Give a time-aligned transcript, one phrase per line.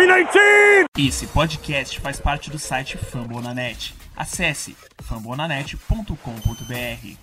[0.00, 0.86] 319!
[0.98, 3.94] Esse podcast faz parte do site Fambonanet.
[4.16, 7.16] Acesse fambonanet.com.br.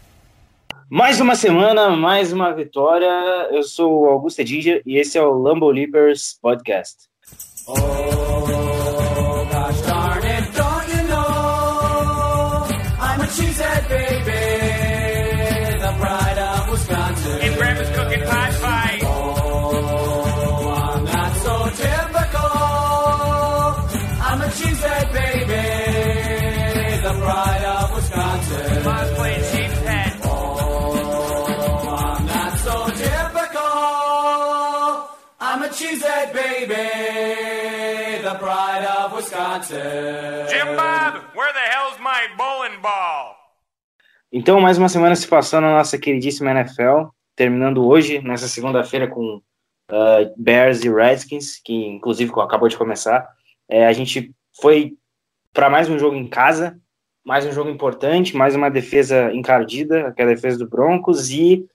[0.87, 3.09] Mais uma semana, mais uma vitória.
[3.51, 7.09] Eu sou o Augusto Edinja e esse é o Lambo Leapers Podcast.
[7.67, 8.76] Oh,
[39.65, 43.35] Jim Bob, where the hell's my bowling ball?
[44.31, 49.41] Então, mais uma semana se passou na nossa queridíssima NFL, terminando hoje, nessa segunda-feira, com
[49.91, 53.27] uh, Bears e Redskins, que inclusive acabou de começar.
[53.67, 54.93] É, a gente foi
[55.51, 56.79] para mais um jogo em casa,
[57.25, 61.65] mais um jogo importante, mais uma defesa encardida, que é a defesa do Broncos, e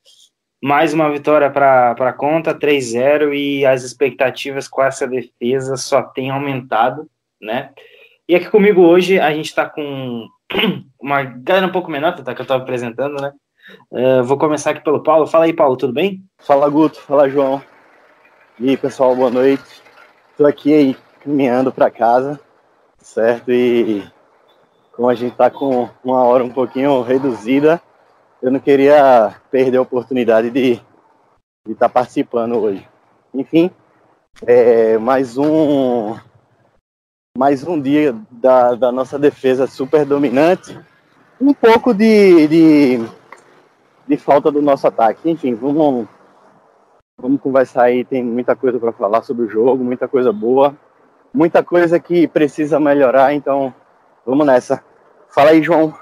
[0.62, 6.30] mais uma vitória para a conta, 3-0, e as expectativas com essa defesa só têm
[6.30, 7.10] aumentado,
[7.42, 7.70] né?
[8.28, 10.26] E aqui comigo hoje a gente está com
[11.02, 13.32] uma galera um pouco menor, tá, que eu estava apresentando, né?
[13.90, 15.26] Uh, vou começar aqui pelo Paulo.
[15.26, 16.22] Fala aí, Paulo, tudo bem?
[16.38, 17.62] Fala Guto, fala João.
[18.58, 19.82] E aí, pessoal, boa noite.
[20.30, 22.40] Estou aqui aí caminhando para casa,
[22.98, 23.50] certo?
[23.50, 24.04] E
[24.92, 27.80] como a gente está com uma hora um pouquinho reduzida,
[28.40, 30.80] eu não queria perder a oportunidade de
[31.66, 32.86] estar tá participando hoje.
[33.32, 33.70] Enfim,
[34.46, 36.16] é mais um
[37.36, 40.78] mais um dia da, da nossa defesa super dominante,
[41.40, 43.08] um pouco de, de,
[44.06, 45.30] de falta do nosso ataque.
[45.30, 46.06] Enfim, vamos
[47.22, 50.74] Vamos conversar aí, tem muita coisa para falar sobre o jogo, muita coisa boa,
[51.32, 53.72] muita coisa que precisa melhorar, então
[54.26, 54.82] vamos nessa.
[55.28, 55.94] Fala aí, João.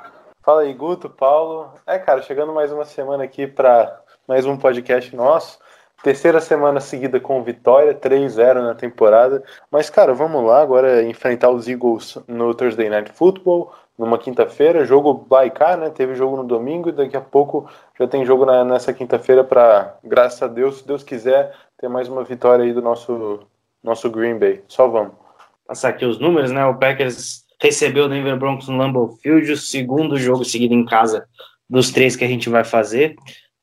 [0.43, 1.75] Fala aí, Guto, Paulo.
[1.87, 5.59] É, cara, chegando mais uma semana aqui para mais um podcast nosso.
[6.03, 9.43] Terceira semana seguida com vitória, 3-0 na temporada.
[9.71, 14.87] Mas, cara, vamos lá agora enfrentar os Eagles no Thursday Night Football, numa quinta-feira.
[14.87, 15.91] Jogo by cá, né?
[15.91, 17.69] Teve jogo no domingo e daqui a pouco
[17.99, 22.09] já tem jogo na, nessa quinta-feira para, graças a Deus, se Deus quiser, ter mais
[22.09, 23.41] uma vitória aí do nosso,
[23.83, 24.63] nosso Green Bay.
[24.69, 25.13] Só vamos.
[25.67, 26.65] Passar aqui os números, né?
[26.65, 31.27] O Packers recebeu o Denver Broncos no Lambeau Field, o segundo jogo seguido em casa
[31.69, 33.15] dos três que a gente vai fazer.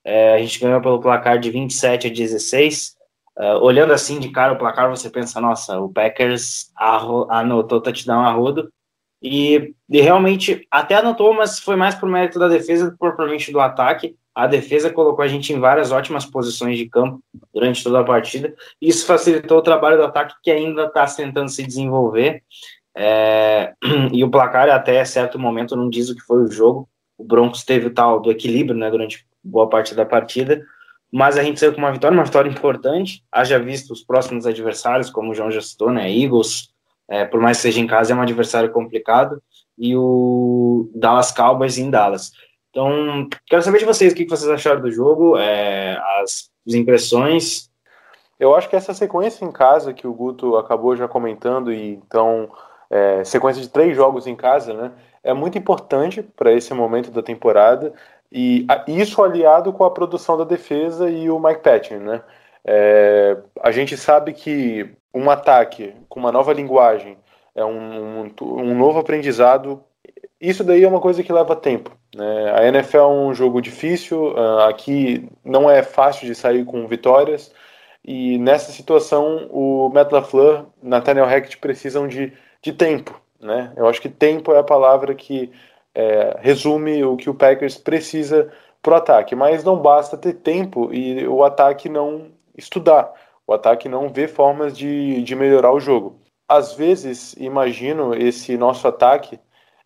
[0.08, 2.96] É, a gente ganhou pelo placar de 27 a 16.
[3.38, 6.72] Uh, olhando assim de cara o placar, você pensa, nossa, o Packers
[7.30, 8.72] anotou touchdown a rodo.
[9.22, 13.52] E, e, realmente até anotou, mas foi mais por mérito da defesa do que propriamente
[13.52, 14.16] do ataque.
[14.34, 17.20] A defesa colocou a gente em várias ótimas posições de campo
[17.54, 18.56] durante toda a partida.
[18.82, 22.44] Isso facilitou o trabalho do ataque que ainda está tentando se desenvolver.
[22.96, 23.74] É,
[24.14, 26.88] e o placar, até certo momento, não diz o que foi o jogo.
[27.18, 30.62] O Broncos teve o tal do equilíbrio né, durante boa parte da partida,
[31.12, 33.24] mas a gente saiu com uma vitória, uma vitória importante.
[33.32, 36.12] Haja visto os próximos adversários, como o João já citou, né?
[36.12, 36.70] Eagles,
[37.08, 39.42] é, por mais que seja em casa, é um adversário complicado,
[39.78, 42.32] e o Dallas Cowboys em Dallas.
[42.70, 47.70] Então, quero saber de vocês o que vocês acharam do jogo, é, as, as impressões.
[48.40, 52.52] Eu acho que essa sequência em casa que o Guto acabou já comentando, e então,
[52.90, 54.92] é, sequência de três jogos em casa, né?
[55.24, 57.94] É muito importante para esse momento da temporada
[58.32, 62.22] e isso aliado com a produção da defesa e o Mike Patton, né?
[62.66, 67.18] É, a gente sabe que um ataque com uma nova linguagem
[67.56, 69.82] é um, um, um, novo aprendizado.
[70.40, 71.98] Isso daí é uma coisa que leva tempo.
[72.14, 72.52] Né?
[72.54, 77.54] A NFL é um jogo difícil, uh, aqui não é fácil de sair com vitórias,
[78.04, 83.20] e nessa situação o Matt LaFleur, Nathaniel Hackett precisam de, de tempo.
[83.40, 83.72] Né?
[83.76, 85.52] Eu acho que tempo é a palavra que
[85.98, 88.52] é, resume o que o Packers precisa
[88.84, 93.12] para o ataque, mas não basta ter tempo e o ataque não estudar,
[93.48, 96.22] o ataque não ver formas de, de melhorar o jogo.
[96.48, 99.40] Às vezes, imagino esse nosso ataque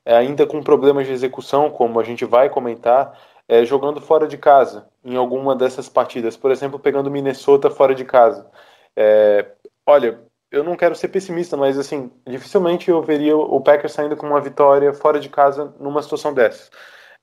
[0.03, 3.17] é, ainda com problemas de execução, como a gente vai comentar,
[3.47, 6.35] é, jogando fora de casa, em alguma dessas partidas.
[6.35, 8.49] Por exemplo, pegando Minnesota fora de casa.
[8.97, 9.45] É,
[9.85, 10.19] olha,
[10.51, 14.41] eu não quero ser pessimista, mas assim, dificilmente eu veria o Packers saindo com uma
[14.41, 16.69] vitória fora de casa numa situação dessas.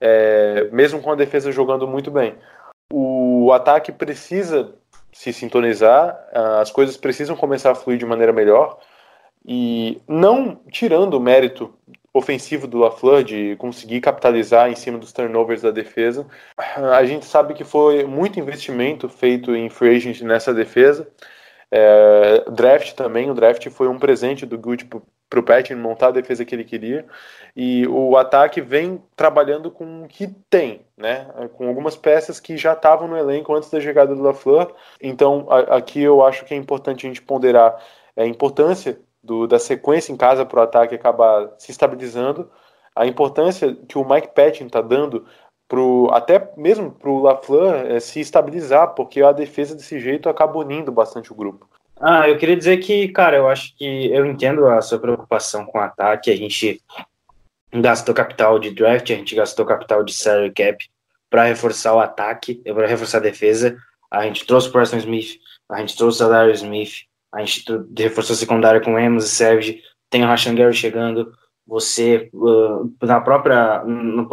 [0.01, 2.37] É, mesmo com a defesa jogando muito bem.
[2.91, 4.75] O ataque precisa
[5.13, 6.19] se sintonizar,
[6.61, 8.79] as coisas precisam começar a fluir de maneira melhor.
[9.47, 11.73] E não tirando o mérito
[12.15, 16.27] ofensivo do LaFleur de conseguir capitalizar em cima dos turnovers da defesa,
[16.57, 21.09] a gente sabe que foi muito investimento feito em free agent nessa defesa.
[21.71, 24.89] É, draft também, o draft foi um presente do Good
[25.29, 27.05] para o Patton montar a defesa que ele queria.
[27.55, 31.27] E o ataque vem trabalhando com o que tem, né?
[31.55, 34.73] Com algumas peças que já estavam no elenco antes da chegada do LaFleur.
[35.03, 37.77] Então, a, aqui eu acho que é importante a gente ponderar
[38.17, 42.51] a importância do, da sequência em casa para o ataque acabar se estabilizando,
[42.95, 45.25] a importância que o Mike Patton está dando
[45.69, 50.59] pro, até mesmo para o LaFleur é, se estabilizar, porque a defesa desse jeito acaba
[50.59, 51.69] unindo bastante o grupo.
[52.01, 55.79] Ah, eu queria dizer que, cara, eu acho que eu entendo a sua preocupação com
[55.79, 56.31] o ataque.
[56.31, 56.81] A gente
[57.73, 60.89] gastou capital de draft, a gente gastou capital de salary cap
[61.29, 63.77] para reforçar o ataque, para reforçar a defesa.
[64.11, 65.39] A gente trouxe o Preston Smith,
[65.69, 67.65] a gente trouxe o Darius Smith, a gente
[67.99, 71.33] reforçou a secundária com Amos e Serge, tem o Rashan Gary chegando,
[71.69, 73.85] você, uh, na própria,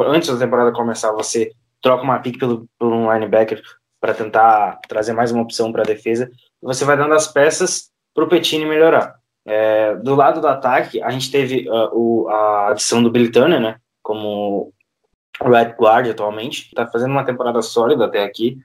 [0.08, 1.52] antes da temporada começar, você
[1.82, 3.62] troca uma pick pelo, por um linebacker
[4.00, 8.24] para tentar trazer mais uma opção para a defesa, você vai dando as peças para
[8.24, 9.20] o Petini melhorar.
[9.46, 13.60] É, do lado do ataque, a gente teve uh, o, a adição do Billy Turner,
[13.60, 14.72] né, como
[15.42, 18.58] Red Guard atualmente, está fazendo uma temporada sólida até aqui,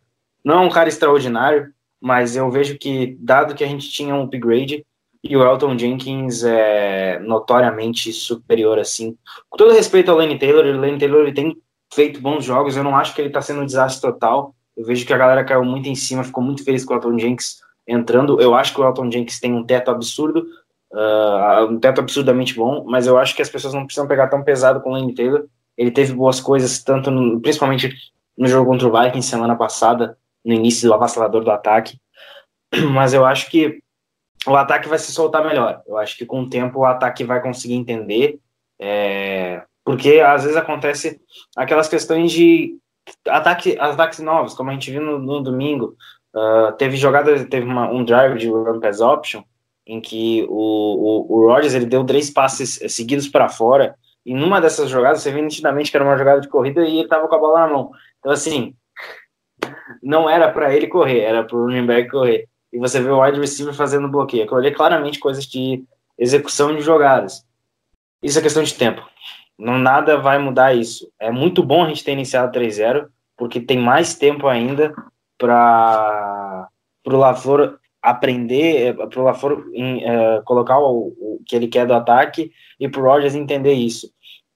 [0.44, 4.22] não é um cara extraordinário, mas eu vejo que, dado que a gente tinha um
[4.22, 4.86] upgrade,
[5.22, 9.16] e o Elton Jenkins é notoriamente superior, assim.
[9.48, 11.56] Com todo respeito ao Lane Taylor, o Lane Taylor ele tem
[11.92, 14.54] feito bons jogos, eu não acho que ele está sendo um desastre total.
[14.76, 17.18] Eu vejo que a galera caiu muito em cima, ficou muito feliz com o Elton
[17.18, 18.40] Jenkins entrando.
[18.40, 20.46] Eu acho que o Elton Jenkins tem um teto absurdo,
[20.92, 24.42] uh, um teto absurdamente bom, mas eu acho que as pessoas não precisam pegar tão
[24.42, 25.44] pesado com o Lane Taylor.
[25.76, 27.94] Ele teve boas coisas, tanto no, principalmente
[28.38, 31.98] no jogo contra o Vikings semana passada, no início do avassalador do ataque.
[32.92, 33.82] Mas eu acho que
[34.46, 35.82] o ataque vai se soltar melhor.
[35.86, 38.38] Eu acho que com o tempo o ataque vai conseguir entender,
[38.78, 41.20] é, porque às vezes acontece
[41.56, 42.76] aquelas questões de
[43.28, 45.96] ataque, ataques novos, como a gente viu no, no domingo.
[46.34, 49.42] Uh, teve jogada, teve uma, um drive de run pass option
[49.84, 54.60] em que o, o, o Rodgers ele deu três passes seguidos para fora e numa
[54.60, 57.34] dessas jogadas você vê nitidamente que era uma jogada de corrida e ele tava com
[57.34, 57.90] a bola na mão.
[58.20, 58.76] Então assim,
[60.00, 63.22] não era para ele correr, era para o running back correr e você vê o
[63.22, 64.44] wide receiver fazendo bloqueio.
[64.44, 65.84] Aquilo ali é claramente coisas de
[66.18, 67.44] execução de jogadas.
[68.22, 69.02] Isso é questão de tempo.
[69.58, 71.10] Não nada vai mudar isso.
[71.18, 74.94] É muito bom a gente ter iniciado 3-0, porque tem mais tempo ainda
[75.36, 76.68] para
[77.06, 82.50] o LaFleur aprender, para o LaFleur uh, colocar o, o, que ele quer do ataque
[82.78, 84.10] e para o Rodgers entender isso.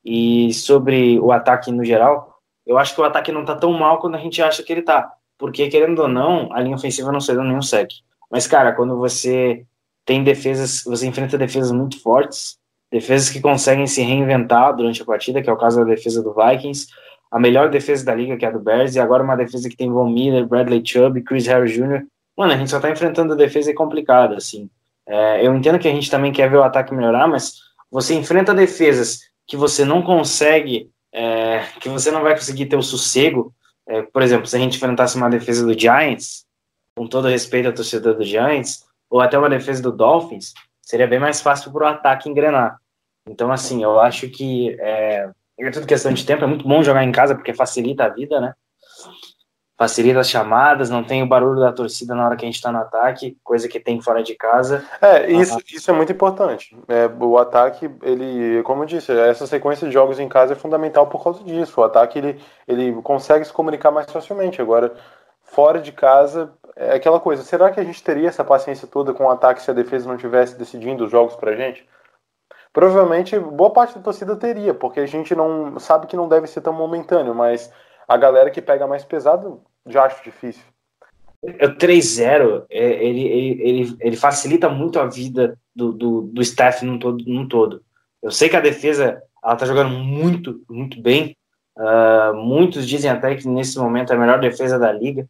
[0.05, 3.99] E sobre o ataque no geral, eu acho que o ataque não está tão mal
[3.99, 5.13] quando a gente acha que ele está
[5.45, 7.91] porque querendo ou não, a linha ofensiva não cedeu nenhum sec.
[8.31, 9.67] Mas, cara, quando você
[10.03, 12.57] tem defesas, você enfrenta defesas muito fortes,
[12.91, 16.35] defesas que conseguem se reinventar durante a partida, que é o caso da defesa do
[16.35, 16.87] Vikings,
[17.31, 19.77] a melhor defesa da liga, que é a do Bears, e agora uma defesa que
[19.77, 22.07] tem Von Miller, Bradley Chubb, Chris Harris Jr.
[22.35, 24.71] Mano, a gente só tá enfrentando defesa complicada, assim.
[25.07, 27.57] É, eu entendo que a gente também quer ver o ataque melhorar, mas
[27.91, 32.83] você enfrenta defesas que você não consegue, é, que você não vai conseguir ter o
[32.83, 33.53] sossego
[33.89, 36.45] é, por exemplo, se a gente enfrentasse uma defesa do Giants,
[36.97, 41.19] com todo respeito à torcida do Giants, ou até uma defesa do Dolphins, seria bem
[41.19, 42.79] mais fácil para o ataque engrenar.
[43.29, 46.45] Então, assim, eu acho que é, é tudo questão de tempo.
[46.45, 48.55] É muito bom jogar em casa porque facilita a vida, né?
[49.77, 52.71] Facilita as chamadas, não tem o barulho da torcida na hora que a gente está
[52.71, 54.85] no ataque, coisa que tem fora de casa.
[55.01, 56.77] É, isso, isso é muito importante.
[56.87, 61.09] É, o ataque, ele, como eu disse, essa sequência de jogos em casa é fundamental
[61.09, 61.81] por causa disso.
[61.81, 64.63] O ataque, ele, ele consegue se comunicar mais facilmente.
[64.63, 64.95] Agora,
[65.43, 69.25] fora de casa, é aquela coisa, será que a gente teria essa paciência toda com
[69.25, 71.87] o ataque se a defesa não tivesse decidindo os jogos pra gente?
[72.73, 76.61] Provavelmente, boa parte da torcida teria, porque a gente não sabe que não deve ser
[76.61, 77.73] tão momentâneo, mas
[78.09, 80.63] a galera que pega mais pesado já acho difícil.
[81.43, 86.99] O 3-0, é, ele, ele, ele, facilita muito a vida do, do, do staff num
[86.99, 87.83] todo, num todo.
[88.23, 91.37] Eu sei que a defesa ela tá jogando muito, muito bem.
[91.77, 95.29] Uh, muitos dizem até que nesse momento é a melhor defesa da liga.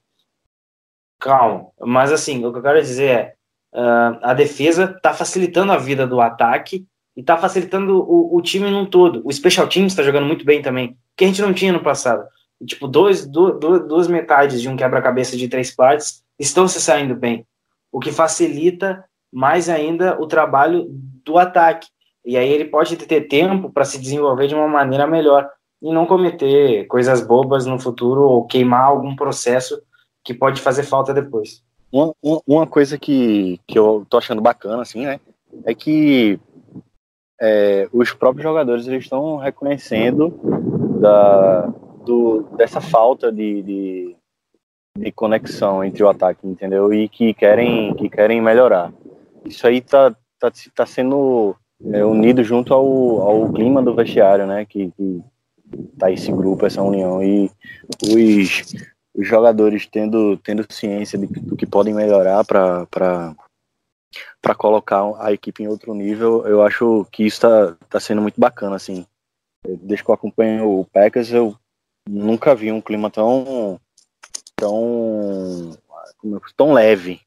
[1.18, 1.68] Calma.
[1.80, 3.34] Mas assim, o que eu quero dizer é
[3.74, 8.70] uh, a defesa tá facilitando a vida do ataque e tá facilitando o, o time
[8.70, 9.20] num todo.
[9.24, 12.24] O Special Teams está jogando muito bem também, que a gente não tinha no passado
[12.66, 17.46] tipo, dois, duas, duas metades de um quebra-cabeça de três partes estão se saindo bem,
[17.92, 20.86] o que facilita mais ainda o trabalho
[21.24, 21.88] do ataque.
[22.24, 25.48] E aí ele pode ter tempo para se desenvolver de uma maneira melhor
[25.82, 29.82] e não cometer coisas bobas no futuro ou queimar algum processo
[30.22, 31.62] que pode fazer falta depois.
[31.92, 32.14] Uma,
[32.46, 35.20] uma coisa que, que eu tô achando bacana, assim, né,
[35.64, 36.40] é que
[37.40, 40.32] é, os próprios jogadores eles estão reconhecendo
[41.00, 41.72] da,
[42.04, 44.16] do, dessa falta de, de,
[44.98, 46.92] de conexão entre o ataque, entendeu?
[46.92, 48.92] E que querem, que querem melhorar.
[49.44, 51.54] Isso aí tá, tá, tá sendo
[51.92, 54.64] é, unido junto ao, ao clima do vestiário, né?
[54.64, 55.22] Que, que
[55.98, 57.22] tá esse grupo, essa união.
[57.22, 57.50] E
[58.02, 58.74] os,
[59.14, 62.86] os jogadores tendo, tendo ciência de, do que podem melhorar para
[64.40, 68.40] para colocar a equipe em outro nível, eu acho que isso está tá sendo muito
[68.40, 69.04] bacana, assim.
[69.66, 71.56] Desde que eu acompanho o Packers, eu
[72.08, 73.80] nunca vi um clima tão
[74.56, 75.76] tão
[76.56, 77.20] tão leve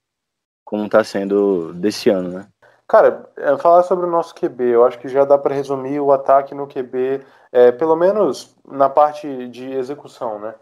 [0.64, 2.48] como está sendo desse ano, né?
[2.88, 6.12] Cara, é, falar sobre o nosso QB, eu acho que já dá para resumir o
[6.12, 10.56] ataque no QB, é, pelo menos na parte de execução, né?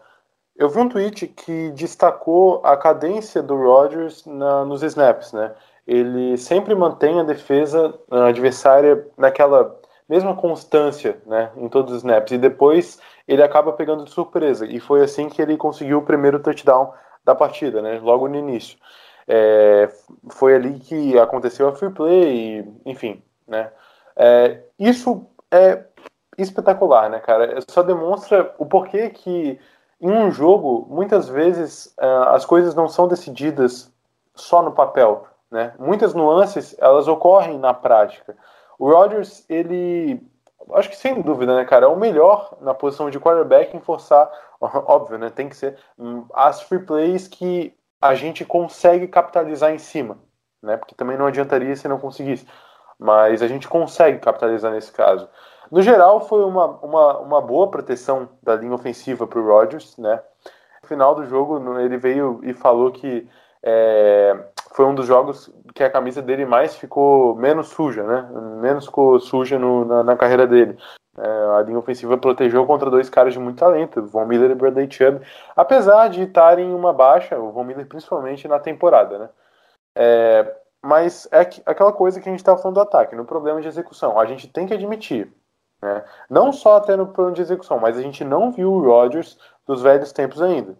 [0.56, 5.54] Eu vi um tweet que destacou a cadência do Rodgers na, nos snaps, né?
[5.86, 12.32] Ele sempre mantém a defesa adversária naquela mesma constância, né, em todos os snaps.
[12.32, 14.66] E depois ele acaba pegando de surpresa.
[14.66, 16.92] E foi assim que ele conseguiu o primeiro touchdown
[17.24, 18.78] da partida, né, logo no início.
[19.28, 19.88] É,
[20.30, 23.70] foi ali que aconteceu a free play, enfim, né.
[24.14, 25.84] É, isso é
[26.38, 27.58] espetacular, né, cara?
[27.68, 29.58] Só demonstra o porquê que
[30.00, 33.90] em um jogo, muitas vezes, uh, as coisas não são decididas
[34.34, 35.72] só no papel, né?
[35.78, 38.36] Muitas nuances, elas ocorrem na prática.
[38.78, 40.22] O Rodgers, ele,
[40.72, 44.30] acho que sem dúvida, né, cara, é o melhor na posição de quarterback em forçar,
[44.60, 49.78] óbvio, né, tem que ser hum, as free plays que a gente consegue capitalizar em
[49.78, 50.18] cima,
[50.62, 50.76] né?
[50.76, 52.46] Porque também não adiantaria se não conseguisse.
[52.98, 55.28] Mas a gente consegue capitalizar nesse caso.
[55.70, 60.22] No geral, foi uma, uma, uma boa proteção da linha ofensiva para o Rodgers, né?
[60.82, 63.28] No final do jogo, ele veio e falou que
[63.62, 64.36] é,
[64.76, 68.28] foi um dos jogos que a camisa dele mais ficou menos suja, né?
[68.60, 70.76] Menos ficou suja no, na, na, carreira dele.
[71.16, 74.86] É, a linha ofensiva protegeu contra dois caras de muito talento, Von Miller e Bradley
[74.90, 75.22] Chubb,
[75.56, 79.28] apesar de estarem em uma baixa, o Von Miller principalmente na temporada, né?
[79.96, 83.68] É, mas é aquela coisa que a gente estava falando do ataque, no problema de
[83.68, 84.20] execução.
[84.20, 85.32] A gente tem que admitir,
[85.80, 86.04] né?
[86.28, 89.80] não só até no problema de execução, mas a gente não viu o Rodgers dos
[89.80, 90.76] velhos tempos ainda.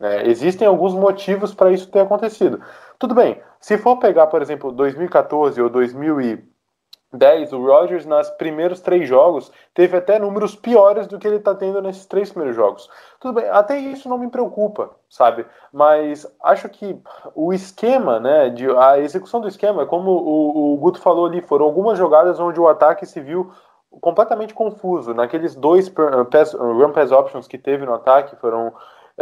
[0.00, 2.60] É, existem alguns motivos para isso ter acontecido.
[2.98, 9.06] Tudo bem, se for pegar, por exemplo, 2014 ou 2010, o Rodgers, nos primeiros três
[9.06, 12.88] jogos, teve até números piores do que ele está tendo nesses três primeiros jogos.
[13.20, 15.44] Tudo bem, até isso não me preocupa, sabe?
[15.70, 16.98] Mas acho que
[17.34, 21.66] o esquema, né, de, a execução do esquema, como o, o Guto falou ali, foram
[21.66, 23.52] algumas jogadas onde o ataque se viu
[24.00, 25.12] completamente confuso.
[25.12, 25.90] Naqueles dois
[26.30, 28.72] pass, run pass options que teve no ataque, foram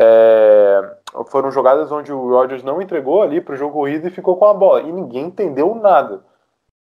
[0.00, 0.80] é,
[1.26, 4.44] foram jogadas onde o Rodgers não entregou ali para o jogo corrido e ficou com
[4.44, 4.82] a bola.
[4.82, 6.20] E ninguém entendeu nada.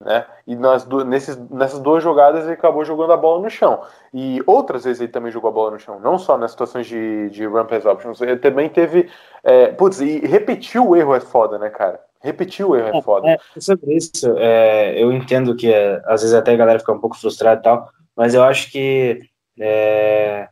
[0.01, 0.25] Né?
[0.47, 3.83] E nas, nesses, nessas duas jogadas ele acabou jogando a bola no chão.
[4.15, 7.29] E outras vezes ele também jogou a bola no chão, não só nas situações de,
[7.31, 8.21] de pass options.
[8.21, 9.11] Ele também teve.
[9.43, 12.01] É, putz, e repetir o erro é foda, né, cara?
[12.23, 13.29] Repetir o erro é, é foda.
[13.29, 17.01] É, sobre isso, é, eu entendo que é, às vezes até a galera fica um
[17.01, 19.21] pouco frustrada e tal, mas eu acho que
[19.59, 20.49] é,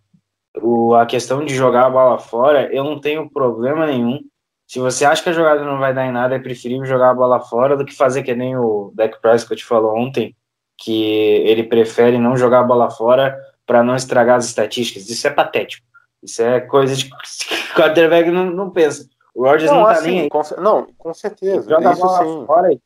[0.63, 4.21] o, a questão de jogar a bola fora, eu não tenho problema nenhum.
[4.67, 7.15] Se você acha que a jogada não vai dar em nada, é preferível jogar a
[7.15, 10.37] bola fora do que fazer que nem o Dak Prescott falou ontem,
[10.77, 11.03] que
[11.47, 15.09] ele prefere não jogar a bola fora para não estragar as estatísticas.
[15.09, 15.87] Isso é patético.
[16.23, 19.09] Isso é coisa de que o quarterback não, não pensa.
[19.35, 20.29] O Rodgers não, não tá assim, nem aí.
[20.29, 21.69] Com, não, com certeza.
[21.69, 22.47] Joga a bola sim.
[22.47, 22.69] fora.
[22.73, 22.79] É,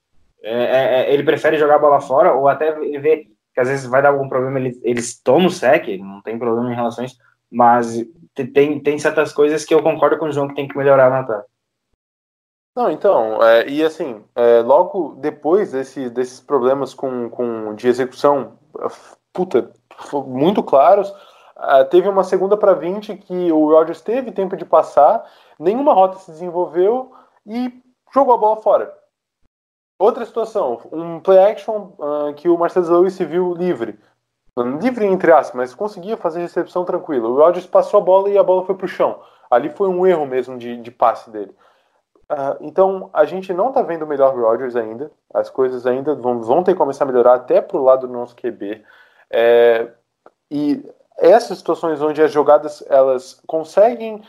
[0.43, 3.87] é, é, ele prefere jogar a bola fora ou até ele vê que às vezes
[3.87, 7.07] vai dar algum problema, eles, eles tomam o sec, não tem problema em relação a
[7.07, 7.19] isso,
[7.53, 8.05] mas
[8.35, 11.21] tem, tem certas coisas que eu concordo com o João que tem que melhorar na
[11.21, 11.53] ataque.
[12.75, 18.59] Não, então, é, e assim, é, logo depois desse, desses problemas com, com, de execução,
[19.31, 19.71] puta,
[20.27, 25.23] muito claros, uh, teve uma segunda para 20 que o Rodgers teve tempo de passar,
[25.59, 27.13] nenhuma rota se desenvolveu
[27.47, 27.73] e
[28.13, 28.95] jogou a bola fora.
[29.99, 33.99] Outra situação, um play action uh, que o Marcelo Lewis se viu livre
[34.59, 37.29] livre entre aspas, mas conseguia fazer recepção tranquila.
[37.29, 39.21] O Rodgers passou a bola e a bola foi para o chão.
[39.51, 41.55] Ali foi um erro mesmo de, de passe dele.
[42.31, 45.11] Uh, então a gente não está vendo o melhor Rodgers ainda.
[45.33, 48.13] As coisas ainda vão, vão ter que começar a melhorar até para o lado do
[48.13, 48.83] nosso QB.
[49.31, 49.89] É,
[50.51, 50.85] e
[51.19, 54.23] essas situações onde as jogadas elas conseguem,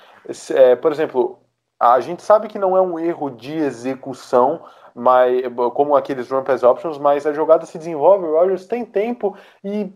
[0.51, 1.39] é, por exemplo,
[1.79, 4.61] a gente sabe que não é um erro de execução,
[4.95, 9.35] mas, como aqueles run pass options, mas a jogada se desenvolve, o Rodgers tem tempo
[9.63, 9.91] e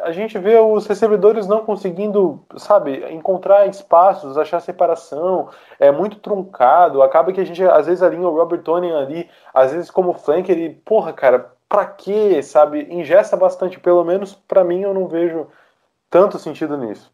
[0.00, 7.02] a gente vê os recebedores não conseguindo, sabe, encontrar espaços, achar separação, é muito truncado,
[7.02, 10.56] acaba que a gente às vezes alinha o Robert Tony ali, às vezes como flanker
[10.56, 15.48] e, porra, cara, pra quê, sabe, ingesta bastante, pelo menos para mim eu não vejo
[16.08, 17.12] tanto sentido nisso.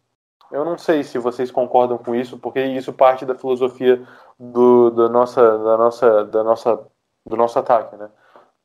[0.51, 4.05] Eu não sei se vocês concordam com isso, porque isso parte da filosofia
[4.39, 6.87] do, da nossa, da nossa, da nossa,
[7.25, 8.09] do nosso ataque, né?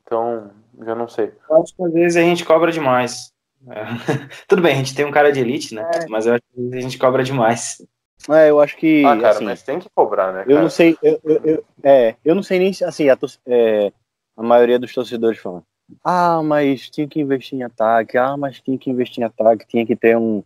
[0.02, 0.50] Então,
[0.84, 1.32] já não sei.
[1.48, 3.32] Eu acho que às vezes a gente cobra demais.
[3.68, 3.84] É.
[4.48, 5.88] Tudo bem, a gente tem um cara de elite, né?
[6.08, 7.82] Mas eu acho que a gente cobra demais.
[8.28, 9.04] É, eu acho que.
[9.04, 10.42] Ah, cara, assim, mas tem que cobrar, né?
[10.42, 10.62] Eu cara?
[10.62, 13.92] não sei, eu, eu- eu- é, eu não sei nem se assim, a, é,
[14.36, 15.62] a maioria dos torcedores falam,
[16.04, 19.86] ah, mas tinha que investir em ataque, ah, mas tinha que investir em ataque, tinha
[19.86, 20.42] que ter um,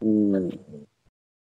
[0.00, 0.50] um,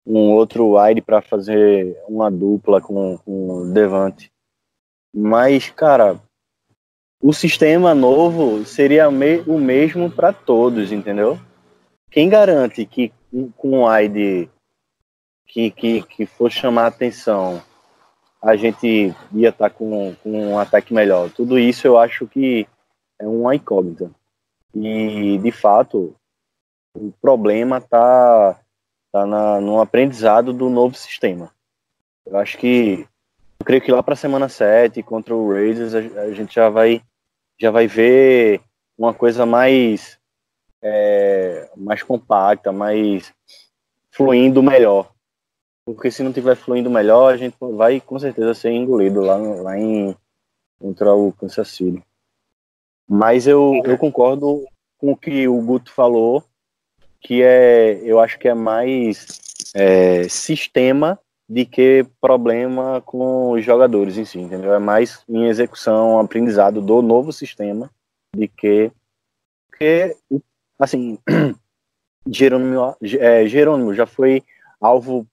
[0.07, 4.31] um outro wide para fazer uma dupla com, com o Devante.
[5.15, 6.21] Mas, cara,
[7.21, 11.39] o sistema novo seria me- o mesmo para todos, entendeu?
[12.11, 13.13] Quem garante que
[13.57, 14.51] com o wide
[15.47, 17.63] que, que, que for chamar a atenção,
[18.43, 21.31] a gente ia estar com, com um ataque melhor.
[21.31, 22.67] Tudo isso eu acho que
[23.19, 24.11] é uma incógnita.
[24.75, 26.15] E, de fato,
[26.95, 28.61] o problema está
[29.11, 31.51] tá na, no aprendizado do novo sistema.
[32.27, 33.07] Eu acho que,
[33.59, 37.03] eu creio que lá para a semana 7, contra o Raiders, a, gente já vai,
[37.59, 38.61] já vai ver
[38.97, 40.19] uma coisa mais,
[40.83, 43.33] é, mais compacta, mais
[44.11, 45.11] fluindo melhor
[45.87, 49.79] porque se não tiver fluindo melhor, a gente vai com certeza ser engolido lá, lá
[49.79, 50.17] em
[50.81, 52.03] contra o Kansas City.
[53.09, 54.65] Mas eu, eu concordo
[54.99, 56.43] com o que o Guto falou,
[57.21, 59.41] que é, eu acho que é mais
[59.75, 64.75] é, sistema de que problema com os jogadores em si, entendeu?
[64.75, 67.91] É mais em execução, aprendizado do novo sistema,
[68.35, 68.91] de que,
[69.79, 70.17] que
[70.79, 71.19] assim,
[72.29, 74.43] Jerônimo, é, Jerônimo já foi
[74.81, 75.27] alvo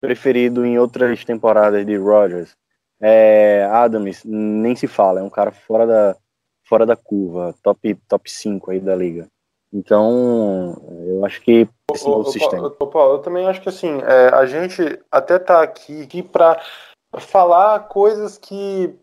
[0.00, 2.56] preferido em outras temporadas de Rodgers.
[3.00, 6.16] É, Adams, nem se fala, é um cara fora da,
[6.64, 9.28] fora da curva, top, top 5 aí da liga.
[9.72, 12.70] Então, eu acho que esse novo ô, sistema.
[12.70, 16.22] Paulo, ô, Paulo, eu também acho que assim, é, a gente até tá aqui, aqui
[16.22, 16.60] para
[17.18, 18.94] falar coisas que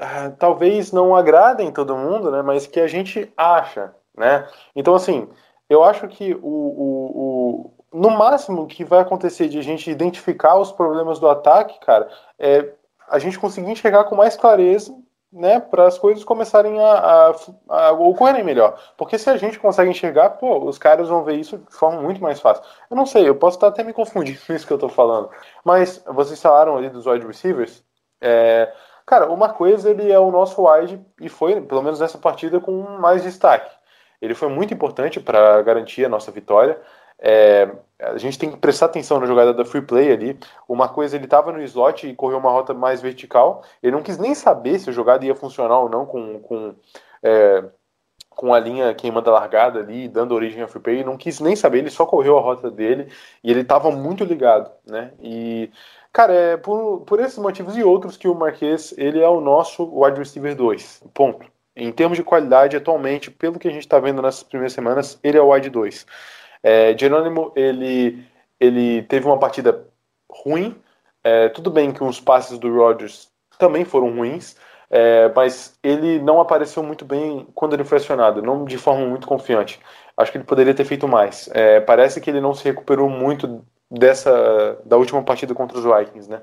[0.00, 2.42] ah, talvez não agradem todo mundo, né?
[2.42, 4.48] Mas que a gente acha, né?
[4.74, 5.28] Então, assim,
[5.68, 10.56] eu acho que o, o, o no máximo que vai acontecer de a gente identificar
[10.56, 12.72] os problemas do ataque, cara, é
[13.08, 14.96] a gente conseguir enxergar com mais clareza,
[15.32, 17.32] né, para as coisas começarem a,
[17.68, 18.78] a, a ocorrerem melhor.
[18.96, 22.20] Porque se a gente consegue enxergar, pô, os caras vão ver isso de forma muito
[22.20, 22.64] mais fácil.
[22.90, 25.30] Eu não sei, eu posso estar até me confundindo com isso que eu tô falando.
[25.64, 27.84] Mas vocês falaram ali dos wide receivers.
[28.20, 28.72] É,
[29.06, 32.72] cara, o Marquez, ele é o nosso wide e foi, pelo menos nessa partida, com
[32.98, 33.70] mais destaque.
[34.20, 36.80] Ele foi muito importante para garantir a nossa vitória.
[37.20, 40.38] É, a gente tem que prestar atenção na jogada da free play ali.
[40.66, 43.62] Uma coisa, ele estava no slot e correu uma rota mais vertical.
[43.82, 46.74] Ele não quis nem saber se a jogada ia funcionar ou não com, com,
[47.22, 47.62] é,
[48.30, 50.96] com a linha queimando a largada ali, dando origem à free play.
[50.96, 53.08] Ele não quis nem saber, ele só correu a rota dele
[53.44, 55.12] e ele estava muito ligado, né?
[55.20, 55.70] E,
[56.10, 59.84] cara, é por, por esses motivos e outros que o Marquês, ele é o nosso
[59.92, 61.02] wide receiver 2.
[61.12, 61.46] Ponto.
[61.76, 65.38] Em termos de qualidade, atualmente, pelo que a gente está vendo nessas primeiras semanas, ele
[65.38, 66.06] é o wide 2.
[66.62, 68.24] É, Jerônimo, ele,
[68.58, 69.86] ele teve uma partida
[70.30, 70.80] ruim.
[71.22, 74.56] É, tudo bem que os passes do Rodgers também foram ruins,
[74.88, 79.26] é, mas ele não apareceu muito bem quando ele foi acionado, não de forma muito
[79.26, 79.78] confiante.
[80.16, 81.48] Acho que ele poderia ter feito mais.
[81.52, 86.30] É, parece que ele não se recuperou muito dessa da última partida contra os Vikings,
[86.30, 86.42] né?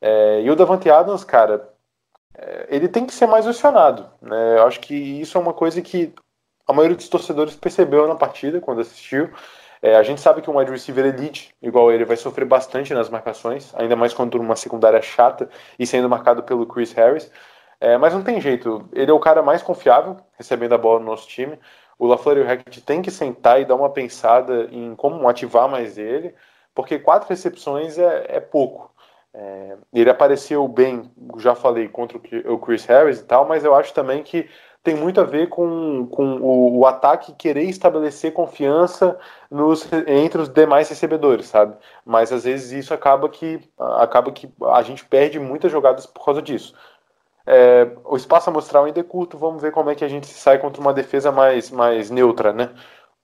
[0.00, 1.68] É, e o Davante Adams, cara,
[2.36, 4.08] é, ele tem que ser mais acionado.
[4.22, 4.58] Né?
[4.58, 6.14] Eu acho que isso é uma coisa que
[6.68, 9.30] a maioria dos torcedores percebeu na partida quando assistiu.
[9.80, 13.08] É, a gente sabe que um wide receiver elite, igual ele, vai sofrer bastante nas
[13.08, 17.30] marcações, ainda mais quando uma secundária chata e sendo marcado pelo Chris Harris.
[17.80, 21.06] É, mas não tem jeito, ele é o cara mais confiável recebendo a bola no
[21.06, 21.58] nosso time.
[21.98, 25.68] O LaFleur e o Hackett tem que sentar e dar uma pensada em como ativar
[25.68, 26.34] mais ele,
[26.74, 28.92] porque quatro recepções é, é pouco.
[29.32, 33.94] É, ele apareceu bem, já falei, contra o Chris Harris e tal, mas eu acho
[33.94, 34.48] também que
[34.88, 39.18] tem muito a ver com, com o, o, ataque querer estabelecer confiança
[39.50, 41.76] nos, entre os demais recebedores, sabe?
[42.06, 46.40] Mas às vezes isso acaba que, acaba que a gente perde muitas jogadas por causa
[46.40, 46.74] disso.
[47.46, 50.58] É, o espaço amostral ainda é curto, vamos ver como é que a gente sai
[50.58, 52.70] contra uma defesa mais, mais neutra, né?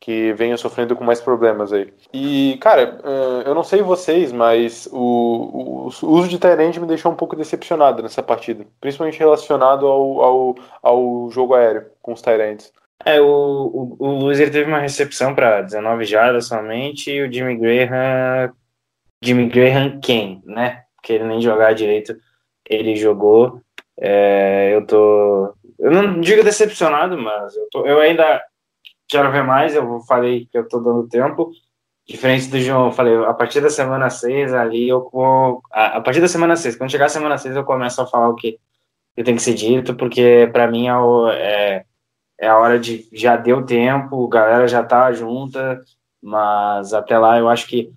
[0.05, 1.91] Que venha sofrendo com mais problemas aí.
[2.13, 2.99] E, cara,
[3.47, 7.35] eu não sei vocês, mas o, o, o uso de Tyrande me deixou um pouco
[7.35, 8.67] decepcionado nessa partida.
[8.83, 12.71] Principalmente relacionado ao, ao, ao jogo aéreo com os Tyrands.
[13.03, 17.57] É, o, o, o ele teve uma recepção para 19 jardas somente e o Jimmy
[17.57, 18.53] Graham.
[19.23, 20.83] Jimmy Graham quem, né?
[20.97, 22.15] Porque ele nem jogar direito
[22.69, 23.61] ele jogou.
[23.99, 25.55] É, eu tô.
[25.79, 28.43] Eu não digo decepcionado, mas eu, tô, eu ainda
[29.09, 29.75] quero ver mais.
[29.75, 31.51] Eu falei que eu tô dando tempo.
[32.07, 35.63] diferente do João, eu falei, a partir da semana 6 ali, eu vou.
[35.73, 38.29] A, a partir da semana 6, quando chegar a semana 6, eu começo a falar
[38.29, 38.59] o que,
[39.17, 41.85] que tem que ser dito, porque para mim é, o, é,
[42.41, 43.09] é a hora de.
[43.13, 45.81] Já deu tempo, galera já tá junta,
[46.23, 47.91] mas até lá eu acho que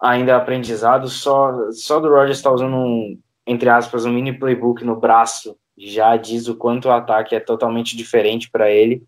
[0.00, 1.08] ainda é aprendizado.
[1.08, 5.56] Só, só do Rogers estar tá usando um, entre aspas, um mini playbook no braço
[5.78, 9.02] já diz o quanto o ataque é totalmente diferente para ele.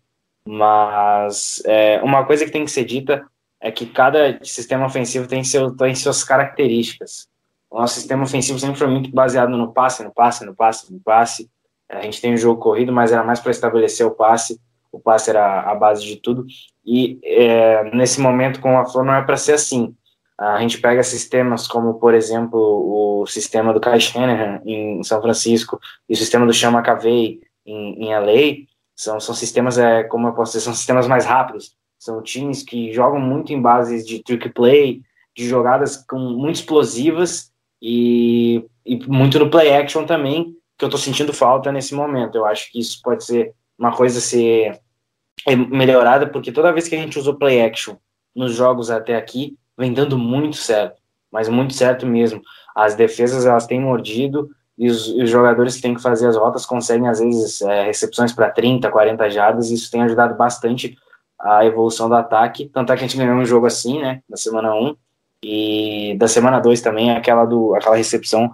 [0.47, 3.25] Mas é, uma coisa que tem que ser dita
[3.61, 7.27] é que cada sistema ofensivo tem, seu, tem suas características.
[7.69, 10.99] O nosso sistema ofensivo sempre foi muito baseado no passe, no passe, no passe, no
[10.99, 11.49] passe.
[11.87, 14.59] A gente tem o um jogo corrido, mas era mais para estabelecer o passe.
[14.91, 16.45] O passe era a base de tudo.
[16.85, 19.95] E é, nesse momento com a Flor não é para ser assim.
[20.37, 25.79] A gente pega sistemas como, por exemplo, o sistema do Kai Shanahan em São Francisco
[26.07, 28.68] e o sistema do Sean McAvey em, em LA.
[28.99, 32.93] São, são sistemas, é, como eu posso dizer, são sistemas mais rápidos são times que
[32.93, 35.01] jogam muito em bases de trick play,
[35.35, 40.99] de jogadas com muito explosivas e, e muito no play action também, que eu estou
[40.99, 42.35] sentindo falta nesse momento.
[42.35, 44.79] Eu acho que isso pode ser uma coisa a ser
[45.69, 47.97] melhorada, porque toda vez que a gente usou play action
[48.33, 52.41] nos jogos até aqui, vem dando muito certo, mas muito certo mesmo.
[52.73, 54.49] As defesas elas têm mordido
[54.79, 58.31] e os, os jogadores que têm que fazer as rotas conseguem às vezes é, recepções
[58.31, 60.97] para 30, 40 jardas, e isso tem ajudado bastante
[61.37, 62.69] a evolução do ataque.
[62.73, 64.95] Tanto é que a gente ganhou um jogo assim, né, na semana 1,
[65.43, 68.49] e da semana 2 também, aquela, do, aquela recepção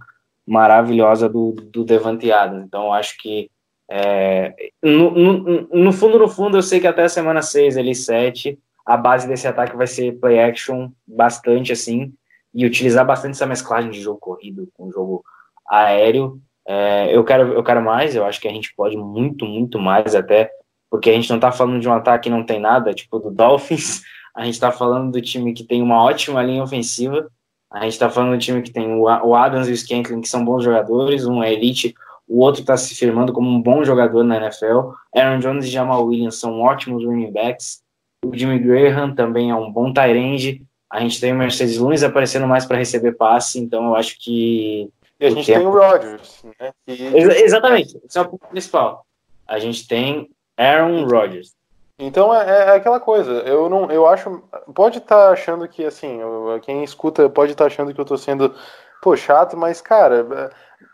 [0.48, 2.64] maravilhosa do, do Devante Adams.
[2.64, 3.52] Então, acho que
[3.88, 7.94] é, no, no, no, fundo, no fundo, eu sei que até a semana 6, ali
[7.94, 12.12] 7, a base desse ataque vai ser play action bastante assim,
[12.52, 15.24] e utilizar bastante essa mesclagem de jogo corrido com jogo
[15.68, 16.40] aéreo.
[16.68, 20.16] É, eu, quero, eu quero mais, eu acho que a gente pode muito, muito mais
[20.16, 20.50] até
[20.96, 23.30] porque a gente não está falando de um ataque que não tem nada, tipo do
[23.30, 24.02] Dolphins,
[24.36, 27.30] a gente está falando do time que tem uma ótima linha ofensiva,
[27.72, 30.46] a gente está falando do time que tem o Adams e o Scantling, que são
[30.46, 31.94] bons jogadores, um é elite,
[32.28, 36.06] o outro está se firmando como um bom jogador na NFL, Aaron Jones e Jamal
[36.06, 37.82] Williams são ótimos running backs,
[38.24, 42.04] o Jimmy Graham também é um bom tight end, a gente tem o Mercedes Lunes
[42.04, 44.90] aparecendo mais para receber passe, então eu acho que...
[45.26, 45.60] E a gente tempo...
[45.60, 46.72] tem o Rodgers, né?
[46.88, 49.06] Exatamente, esse é o ponto principal.
[49.48, 51.54] A gente tem Aaron Rodgers.
[51.98, 56.20] Então é, é, aquela coisa, eu não, eu acho, pode estar tá achando que assim,
[56.62, 58.54] quem escuta pode estar tá achando que eu estou sendo
[59.02, 60.52] pô, chato, mas cara,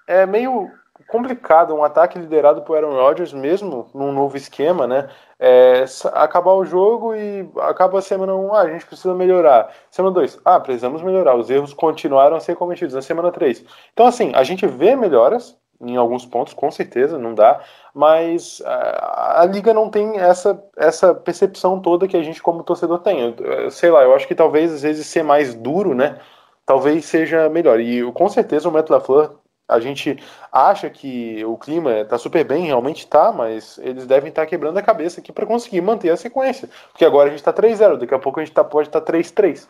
[0.08, 0.70] é, é meio
[1.08, 5.10] complicado um ataque liderado por Aaron Rodgers, mesmo num novo esquema, né?
[5.44, 9.74] É, acabar o jogo e acaba a semana 1, um, ah, a gente precisa melhorar.
[9.90, 11.36] Semana 2, ah, precisamos melhorar.
[11.36, 13.66] Os erros continuaram a ser cometidos na semana 3.
[13.92, 17.60] Então, assim, a gente vê melhoras, em alguns pontos, com certeza, não dá,
[17.92, 23.00] mas a, a, liga não tem essa, essa percepção toda que a gente como torcedor
[23.00, 23.20] tem.
[23.20, 26.20] Eu, eu, sei lá, eu acho que talvez às vezes ser mais duro, né,
[26.68, 27.80] talvez seja melhor.
[27.80, 29.41] E com certeza o Matt LaFleur,
[29.72, 30.18] a gente
[30.52, 34.78] acha que o clima está super bem, realmente está, mas eles devem estar tá quebrando
[34.78, 36.70] a cabeça aqui para conseguir manter a sequência.
[36.92, 39.14] Porque agora a gente está 3-0, daqui a pouco a gente tá, pode estar tá
[39.14, 39.68] 3-3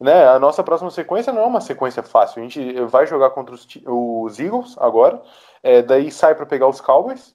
[0.00, 2.40] né, a nossa próxima sequência não é uma sequência fácil.
[2.40, 5.22] A gente vai jogar contra os, os Eagles agora,
[5.62, 7.34] é, daí sai para pegar os Cowboys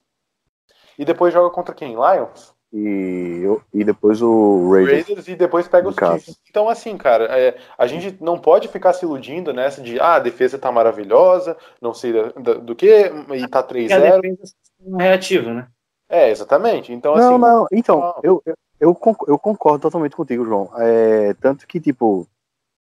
[0.98, 1.96] e depois joga contra quem?
[1.96, 2.54] Lions?
[2.72, 5.08] E, e depois o Raiders.
[5.08, 6.40] Raiders e depois pega os Chiefs.
[6.50, 10.20] Então, assim, cara, é, a gente não pode ficar se iludindo nessa de ah, a
[10.20, 13.92] defesa tá maravilhosa, não sei da, da, do que, e tá 3-0.
[13.92, 14.54] A defesa
[14.98, 15.68] é reativa, né?
[16.08, 16.94] É, exatamente.
[16.94, 17.42] Então, não, assim.
[17.42, 18.42] Não, então, eu,
[18.80, 20.70] eu, eu concordo totalmente contigo, João.
[20.78, 22.28] É, tanto que, tipo,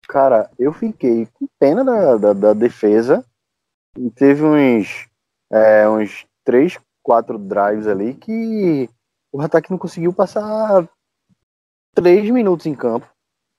[0.08, 3.24] Cara, eu fiquei com pena da, da, da defesa.
[3.98, 5.08] E teve uns,
[5.50, 8.88] é, uns três, quatro drives ali que
[9.36, 10.88] o ataque não conseguiu passar
[11.94, 13.06] três minutos em campo.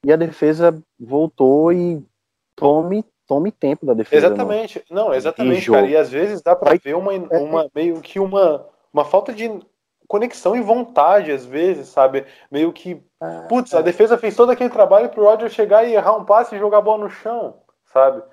[0.04, 2.04] E a defesa voltou e
[2.56, 4.28] tome, tome tempo da defesa.
[4.28, 4.84] Exatamente.
[4.90, 5.86] Não, exatamente, cara.
[5.86, 9.50] E às vezes dá para ver uma, é, uma meio que uma, uma falta de
[10.08, 12.26] conexão e vontade, às vezes, sabe?
[12.50, 13.04] Meio que.
[13.22, 13.84] Ah, putz, a é.
[13.84, 16.82] defesa fez todo aquele trabalho pro Rodgers chegar e errar um passe e jogar a
[16.82, 18.24] bola no chão, sabe?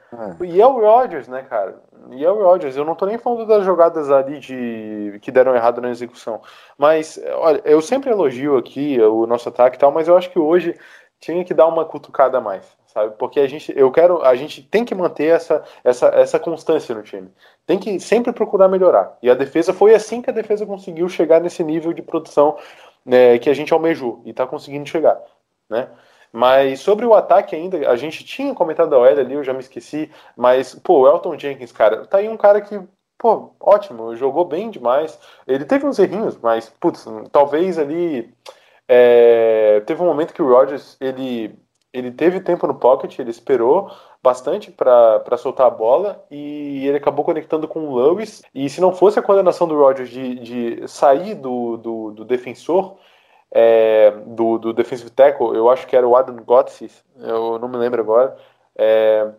[0.41, 0.45] É.
[0.45, 1.81] E é o Rodgers, né, cara?
[2.11, 2.77] E é o Rodgers.
[2.77, 6.41] Eu não tô nem falando das jogadas ali de que deram errado na execução.
[6.79, 10.39] Mas, olha, eu sempre elogio aqui o nosso ataque e tal, mas eu acho que
[10.39, 10.79] hoje
[11.21, 13.15] tinha que dar uma cutucada a mais sabe?
[13.19, 17.03] Porque a gente, eu quero, a gente tem que manter essa, essa, essa constância no
[17.03, 17.29] time.
[17.67, 19.19] Tem que sempre procurar melhorar.
[19.21, 22.57] E a defesa foi assim que a defesa conseguiu chegar nesse nível de produção
[23.05, 25.21] né, que a gente almejou e está conseguindo chegar,
[25.69, 25.89] né?
[26.37, 29.61] Mas sobre o ataque ainda, a gente tinha comentado da OL ali, eu já me
[29.61, 32.77] esqueci, mas, pô, o Elton Jenkins, cara, tá aí um cara que,
[33.17, 35.17] pô, ótimo, jogou bem demais.
[35.47, 38.35] Ele teve uns errinhos, mas, putz, talvez ali.
[38.89, 41.57] É, teve um momento que o Rodgers, ele
[41.93, 43.89] ele teve tempo no pocket, ele esperou
[44.21, 48.43] bastante para soltar a bola e ele acabou conectando com o Lewis.
[48.53, 52.97] E se não fosse a coordenação do Rodgers de, de sair do, do, do defensor,
[53.51, 57.77] é, do, do defensive tackle, eu acho que era o Adam Gotsis, eu não me
[57.77, 58.37] lembro agora.
[58.77, 59.31] É,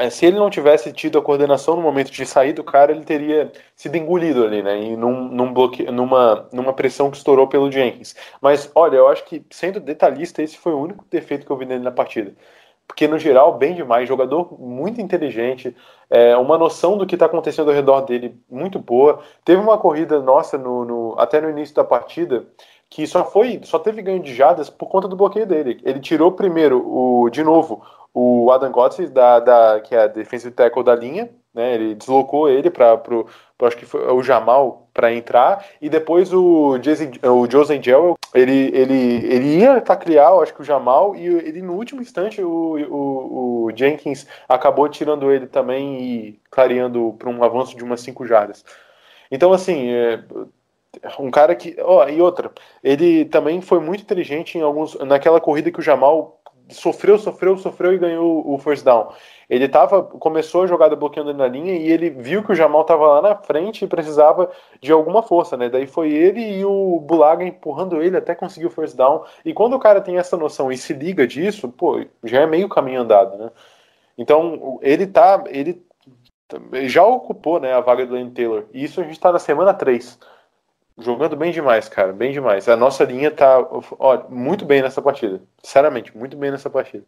[0.00, 3.04] é, se ele não tivesse tido a coordenação no momento de sair do cara, ele
[3.04, 4.80] teria sido engolido ali, né?
[4.80, 5.84] E num, num bloque...
[5.90, 8.16] numa, numa pressão que estourou pelo Jenkins.
[8.40, 11.66] Mas, olha, eu acho que, sendo detalhista, esse foi o único defeito que eu vi
[11.66, 12.32] nele na partida.
[12.86, 14.08] Porque, no geral, bem demais.
[14.08, 15.76] Jogador muito inteligente,
[16.08, 19.20] é, uma noção do que está acontecendo ao redor dele muito boa.
[19.44, 22.46] Teve uma corrida nossa no, no, até no início da partida
[22.90, 25.80] que só foi, só teve ganho de jadas por conta do bloqueio dele.
[25.84, 30.52] Ele tirou primeiro o, de novo, o Adam Gotze, da, da, que é a defensive
[30.52, 31.74] tackle da linha, né?
[31.74, 33.26] Ele deslocou ele para pro,
[33.56, 38.16] pro, acho que foi o Jamal para entrar e depois o Jason, o Joseph Jewell,
[38.34, 42.76] ele ele ele ia taclear, acho que o Jamal e ele no último instante o,
[42.88, 48.26] o, o Jenkins acabou tirando ele também e clareando para um avanço de umas 5
[48.26, 48.64] jardas.
[49.30, 50.22] Então assim, é,
[51.18, 52.50] um cara que, ó, oh, e outra,
[52.82, 57.92] ele também foi muito inteligente em alguns naquela corrida que o Jamal sofreu, sofreu, sofreu
[57.92, 59.08] e ganhou o first down.
[59.48, 63.06] Ele tava, começou a jogada bloqueando na linha e ele viu que o Jamal estava
[63.06, 64.50] lá na frente e precisava
[64.80, 65.68] de alguma força, né?
[65.68, 69.24] Daí foi ele e o Bulaga empurrando ele até conseguir o first down.
[69.44, 72.68] E quando o cara tem essa noção e se liga disso, pô, já é meio
[72.68, 73.50] caminho andado, né?
[74.16, 75.82] Então, ele tá, ele
[76.84, 78.66] já ocupou, né, a vaga do Lane Taylor.
[78.72, 80.18] E isso a gente está na semana 3
[81.00, 82.68] jogando bem demais, cara, bem demais.
[82.68, 83.58] A nossa linha tá
[83.98, 87.04] ó, muito bem nessa partida, sinceramente, muito bem nessa partida.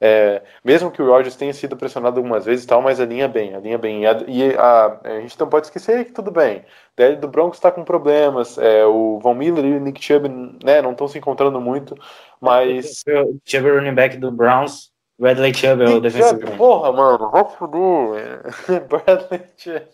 [0.00, 3.28] É, mesmo que o Rodgers tenha sido pressionado algumas vezes e tal, mas a linha
[3.28, 4.02] bem, a linha bem.
[4.02, 6.58] E a, e a, a gente não pode esquecer que tudo bem.
[6.58, 6.62] O
[6.96, 10.28] DL do Broncos está com problemas, é, o Von Miller e o Nick Chubb
[10.64, 11.94] né, não estão se encontrando muito,
[12.40, 13.04] mas...
[13.06, 16.56] O Chubb é running back do Browns, Bradley Chubb é o defensivo.
[16.56, 18.42] Porra, mano, vou foder.
[18.88, 19.86] Bradley Chubb.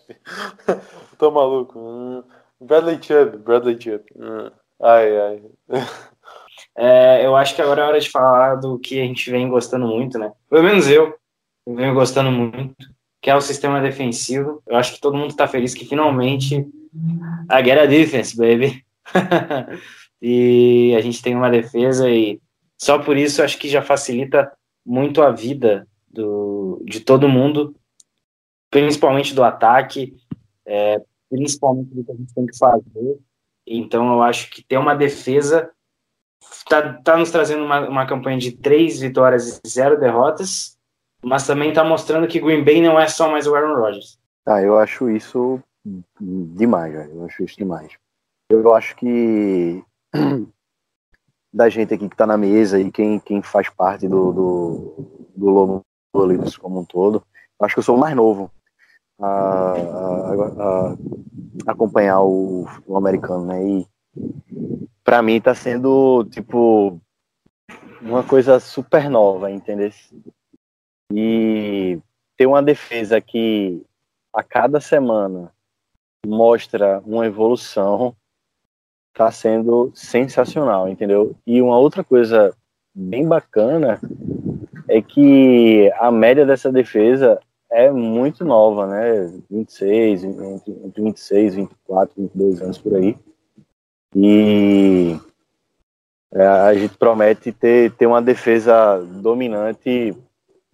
[1.19, 2.23] Tô maluco.
[2.61, 4.03] Bradley Chubb, Bradley Chubb.
[4.81, 5.43] Ai, ai.
[6.75, 9.85] É, eu acho que agora é hora de falar do que a gente vem gostando
[9.87, 10.31] muito, né?
[10.49, 11.13] Pelo menos eu,
[11.65, 12.75] eu venho gostando muito,
[13.21, 14.63] que é o sistema defensivo.
[14.65, 16.65] Eu acho que todo mundo tá feliz que finalmente
[17.49, 18.83] a Get a Defense, baby.
[20.21, 22.39] e a gente tem uma defesa e
[22.77, 24.51] só por isso acho que já facilita
[24.85, 27.75] muito a vida do, de todo mundo,
[28.69, 30.15] principalmente do ataque.
[30.65, 33.19] É, principalmente do que a gente tem que fazer.
[33.67, 35.69] Então, eu acho que ter uma defesa
[36.41, 40.77] está tá nos trazendo uma, uma campanha de três vitórias e zero derrotas,
[41.23, 44.17] mas também está mostrando que Green Bay não é só mais o Aaron Rodgers.
[44.45, 45.61] Ah, eu acho isso
[46.19, 47.11] demais, velho.
[47.13, 47.91] Eu acho isso demais.
[48.49, 49.83] Eu acho que
[51.53, 55.49] da gente aqui que está na mesa e quem, quem faz parte do, do, do
[55.49, 55.85] Lobo
[56.27, 57.23] Livros como um todo,
[57.61, 58.51] acho que eu sou o mais novo
[59.19, 60.93] a, a,
[61.67, 63.63] a acompanhar o americano, né?
[63.63, 63.87] E
[65.03, 66.99] para mim tá sendo tipo
[68.01, 69.89] uma coisa super nova, entendeu?
[71.11, 71.99] E
[72.37, 73.83] ter uma defesa que
[74.33, 75.51] a cada semana
[76.25, 78.15] mostra uma evolução
[79.13, 81.35] tá sendo sensacional, entendeu?
[81.45, 82.55] E uma outra coisa
[82.95, 83.99] bem bacana
[84.87, 87.39] é que a média dessa defesa
[87.71, 89.31] é muito nova, né?
[89.49, 93.15] 26, entre, entre 26, 24, 22 anos por aí.
[94.15, 95.19] E
[96.31, 100.15] é, a gente promete ter, ter uma defesa dominante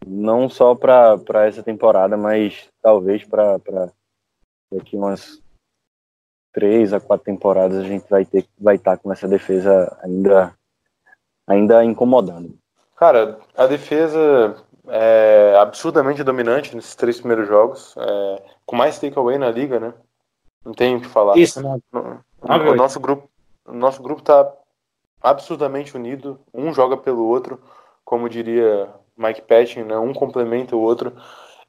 [0.05, 3.59] não só para essa temporada, mas talvez para
[4.71, 5.41] daqui umas
[6.53, 10.53] três a quatro temporadas a gente vai ter vai estar tá com essa defesa ainda
[11.47, 12.57] ainda incomodando.
[12.95, 14.55] Cara, a defesa
[14.87, 19.93] é, absurdamente dominante nesses três primeiros jogos, é, com mais takeaway na liga, né?
[20.63, 21.37] Não tenho o que falar.
[21.37, 21.79] Isso, né?
[21.93, 23.29] O, o nosso grupo,
[23.67, 24.51] nosso grupo tá
[25.21, 27.59] absurdamente unido, um joga pelo outro,
[28.03, 29.97] como diria Mike Patton, né?
[29.97, 31.13] Um complementa o outro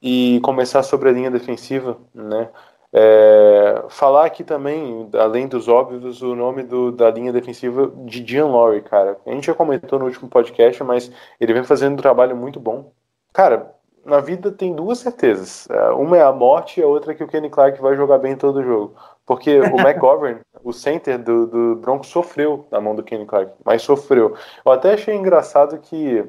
[0.02, 2.50] e começar sobre a linha defensiva, né?
[2.92, 8.46] É, falar aqui também, além dos óbvios, o nome do, da linha defensiva de Jean
[8.46, 9.18] Lowry, cara.
[9.26, 12.92] A gente já comentou no último podcast, mas ele vem fazendo um trabalho muito bom.
[13.36, 15.68] Cara, na vida tem duas certezas.
[15.68, 18.16] É, uma é a morte e a outra é que o Kenny Clark vai jogar
[18.16, 18.94] bem todo o jogo.
[19.26, 23.82] Porque o McGovern, o center do, do Broncos, sofreu na mão do Kenny Clark, mas
[23.82, 24.34] sofreu.
[24.64, 26.24] Eu até achei engraçado que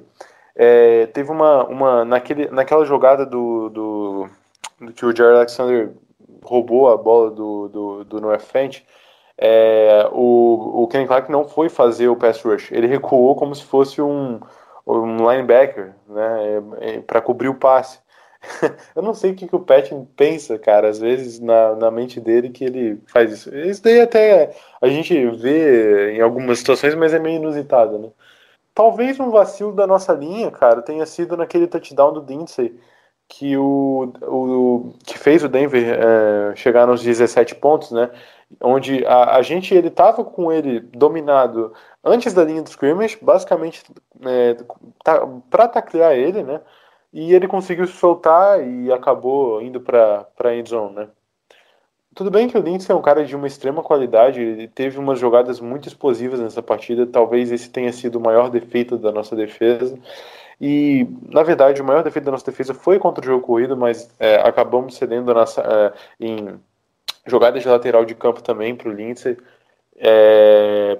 [0.54, 4.28] é, teve uma, uma naquele, naquela jogada do, do,
[4.82, 5.94] do que o Jerry Alexander
[6.44, 8.84] roubou a bola do, do, do Noah Fent,
[9.38, 13.64] é, o, o Kenny Clark não foi fazer o pass rush, ele recuou como se
[13.64, 14.42] fosse um,
[14.88, 18.00] um linebacker, né, para cobrir o passe.
[18.96, 22.20] eu não sei o que, que o Pat pensa, cara, às vezes na, na mente
[22.20, 23.56] dele que ele faz isso.
[23.56, 28.10] Isso daí até a gente vê em algumas situações, mas é meio inusitado, né?
[28.74, 32.80] Talvez um vacilo da nossa linha, cara, tenha sido naquele touchdown do Lindsay,
[33.28, 38.10] que o, o que fez o Denver é, chegar nos 17 pontos, né?
[38.62, 41.74] Onde a, a gente ele tava com ele dominado
[42.08, 43.84] antes da linha do scrimmage, basicamente
[44.26, 44.58] é,
[45.04, 46.62] tá, para taclear ele, né?
[47.14, 51.08] E ele conseguiu se soltar e acabou indo para a endzone, né?
[52.18, 55.20] Tudo bem que o Lindsay é um cara de uma extrema qualidade, ele teve umas
[55.20, 59.98] jogadas muito explosivas nessa partida, talvez esse tenha sido o maior defeito da nossa defesa.
[60.60, 64.10] E, na verdade, o maior defeito da nossa defesa foi contra o jogo corrido, mas
[64.20, 66.60] é, acabamos cedendo nossa, é, em
[67.28, 69.38] jogadas de lateral de campo também para o Lindsay.
[69.96, 70.98] É,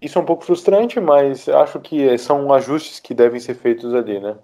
[0.00, 4.20] isso é um pouco frustrante, mas acho que são ajustes que devem ser feitos ali,
[4.20, 4.36] né?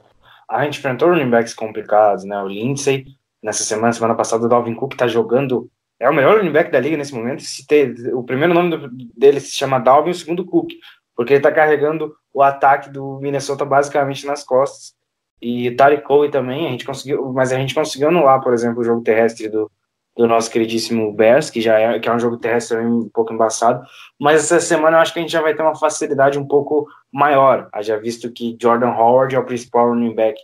[0.48, 2.40] A gente enfrentou running backs complicados, né?
[2.42, 3.06] O Lindsay,
[3.42, 6.80] nessa semana, semana passada, o Dalvin Cook tá jogando é o melhor running back da
[6.80, 7.42] liga nesse momento.
[7.42, 10.72] Se ter, o primeiro nome dele se chama Dalvin, o segundo Cook,
[11.16, 14.94] porque ele está carregando o ataque do Minnesota basicamente nas costas.
[15.40, 18.84] E Tariq Cole também, a gente conseguiu, mas a gente conseguiu anular, por exemplo, o
[18.84, 19.70] jogo terrestre do,
[20.16, 23.84] do nosso queridíssimo Bears, que já é, que é um jogo terrestre um pouco embaçado.
[24.20, 26.86] Mas essa semana eu acho que a gente já vai ter uma facilidade um pouco
[27.12, 30.40] maior, já visto que Jordan Howard é o principal running back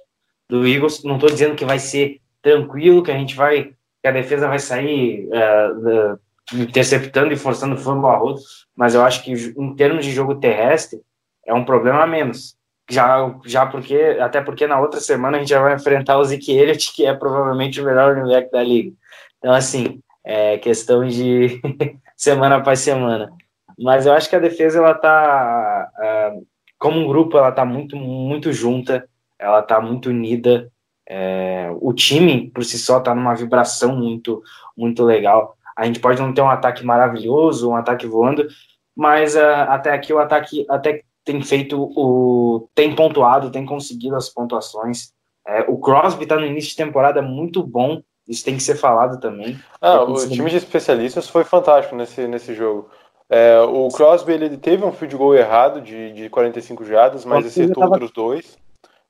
[0.48, 1.04] do Eagles.
[1.04, 4.58] Não estou dizendo que vai ser tranquilo, que a gente vai que a defesa vai
[4.58, 6.18] sair uh,
[6.54, 8.40] interceptando e forçando o fumble a rodo,
[8.74, 11.00] mas eu acho que em termos de jogo terrestre
[11.46, 12.56] é um problema a menos.
[12.88, 16.50] Já, já porque, até porque na outra semana a gente já vai enfrentar o Zeke
[16.50, 18.92] Elliott, que é provavelmente o melhor running back da liga.
[19.40, 21.60] Então, assim, é questão de
[22.14, 23.32] semana após semana.
[23.78, 26.46] Mas eu acho que a defesa, ela tá, uh,
[26.78, 30.70] como um grupo, ela tá muito, muito junta, ela tá muito unida,
[31.08, 34.42] é, o time, por si só, está numa vibração muito,
[34.76, 35.56] muito legal.
[35.76, 38.46] A gente pode não ter um ataque maravilhoso, um ataque voando,
[38.94, 42.68] mas uh, até aqui o ataque até tem feito o.
[42.74, 45.12] tem pontuado, tem conseguido as pontuações.
[45.46, 49.20] É, o Crosby está no início de temporada muito bom, isso tem que ser falado
[49.20, 49.58] também.
[49.80, 52.88] Ah, o time de especialistas foi fantástico nesse, nesse jogo.
[53.28, 57.82] É, o Crosby ele teve um field goal errado de, de 45 jardas, mas acertou
[57.82, 57.92] tava...
[57.92, 58.58] outros dois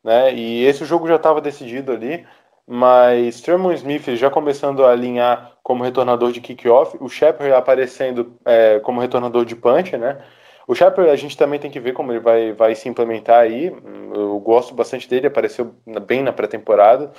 [0.03, 0.35] né?
[0.35, 2.27] E esse jogo já estava decidido ali,
[2.67, 8.81] mas Tremon Smith já começando a alinhar como retornador de kickoff, o Shepard aparecendo é,
[8.81, 10.19] como retornador de punch, né?
[10.67, 13.75] O Shepard a gente também tem que ver como ele vai, vai se implementar aí.
[14.15, 15.75] Eu gosto bastante dele, apareceu
[16.07, 17.11] bem na pré-temporada.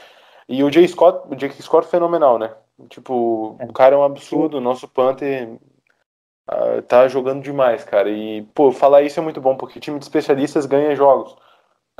[0.47, 2.53] E o Jay Scott, o Jay Scott fenomenal, né?
[2.89, 5.49] Tipo, o cara é um absurdo, o nosso Panther
[6.49, 8.09] uh, tá jogando demais, cara.
[8.09, 11.35] E, pô, falar isso é muito bom, porque time de especialistas ganha jogos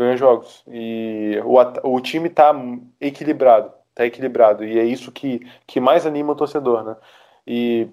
[0.01, 0.63] ganha jogos.
[0.67, 2.53] E o, o time tá
[2.99, 4.63] equilibrado, tá equilibrado.
[4.63, 6.95] E é isso que, que mais anima o torcedor, né?
[7.45, 7.87] E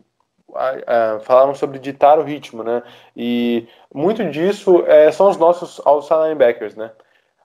[0.55, 2.83] a, falaram sobre ditar o ritmo, né?
[3.17, 6.91] E muito disso é, são os nossos outside linebackers, né?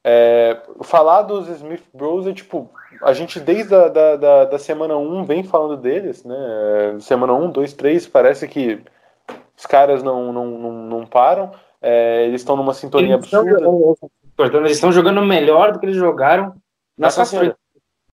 [0.05, 2.69] É, falar dos Smith Bros é tipo,
[3.01, 6.97] a gente desde a da, da, da semana 1 vem falando deles, né?
[6.99, 8.81] Semana 1, 2, 3, parece que
[9.57, 11.51] os caras não, não, não, não param.
[11.81, 13.57] É, eles estão numa sintonia absurda.
[14.35, 16.55] Portanto, eles estão jogando melhor do que eles jogaram
[16.97, 17.57] na passada.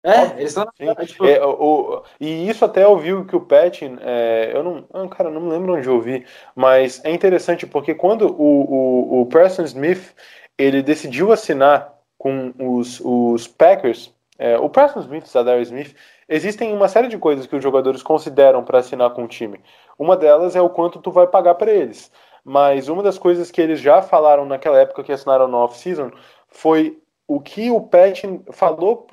[0.03, 0.67] É, eles estão.
[1.07, 1.25] Tipo...
[1.25, 5.41] É, o, e isso até ouviu que o Pat, é, eu não, ah, cara, não
[5.41, 10.15] me lembro onde eu ouvi, mas é interessante porque quando o, o, o Preston Smith
[10.59, 15.95] ele decidiu assinar com os, os Packers, é, o Preston Smith, Zadar Smith,
[16.29, 19.61] existem uma série de coisas que os jogadores consideram para assinar com o time.
[19.99, 22.11] Uma delas é o quanto tu vai pagar para eles
[22.45, 26.11] mas uma das coisas que eles já falaram naquela época que assinaram no off-season
[26.49, 29.07] foi o que o Pat falou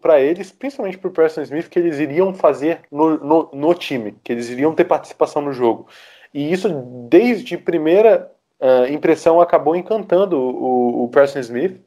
[0.00, 4.16] para eles, principalmente para o Preston Smith, que eles iriam fazer no, no, no, time,
[4.22, 5.88] que eles iriam ter participação no jogo.
[6.32, 6.68] E isso,
[7.08, 11.80] desde primeira uh, impressão, acabou encantando o, o Preston Smith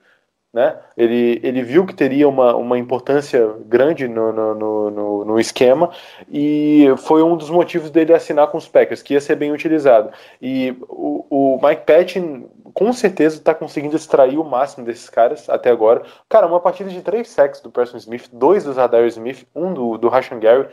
[0.53, 0.77] né?
[0.97, 5.89] Ele, ele viu que teria uma, uma importância grande no, no, no, no, esquema
[6.29, 10.11] e foi um dos motivos dele assinar com os Packers, que ia ser bem utilizado.
[10.41, 15.69] E o, o Mike Patton com certeza está conseguindo extrair o máximo desses caras até
[15.69, 16.03] agora.
[16.27, 19.97] Cara, uma partida de três sacks do Preston Smith, dois do Zadar Smith, um do,
[19.97, 20.67] do Rashan Gary.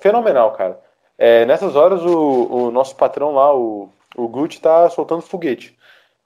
[0.00, 0.80] Fenomenal, cara.
[1.16, 5.76] É, nessas horas o, o nosso patrão lá, o, o Gucci, tá soltando foguete.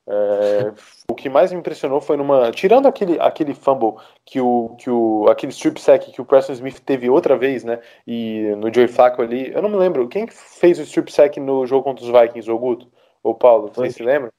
[0.07, 0.73] É,
[1.09, 2.51] o que mais me impressionou foi numa.
[2.51, 5.27] Tirando aquele, aquele fumble que o, que o.
[5.29, 7.81] aquele strip sack que o Preston Smith teve outra vez, né?
[8.07, 9.53] E no Joey Flacco ali.
[9.53, 10.09] Eu não me lembro.
[10.09, 12.89] Quem fez o strip sack no jogo contra os Vikings, ou Guto?
[13.23, 13.71] Ou Paulo?
[13.73, 14.33] Você se lembra?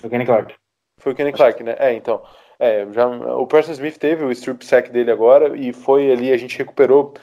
[0.00, 0.54] Foi o Kenny Clark.
[0.98, 1.76] Foi o Kenny Clark, né?
[1.78, 2.22] É, então.
[2.58, 6.36] É, já, o Preston Smith teve o strip sack dele agora e foi ali, a
[6.36, 7.14] gente recuperou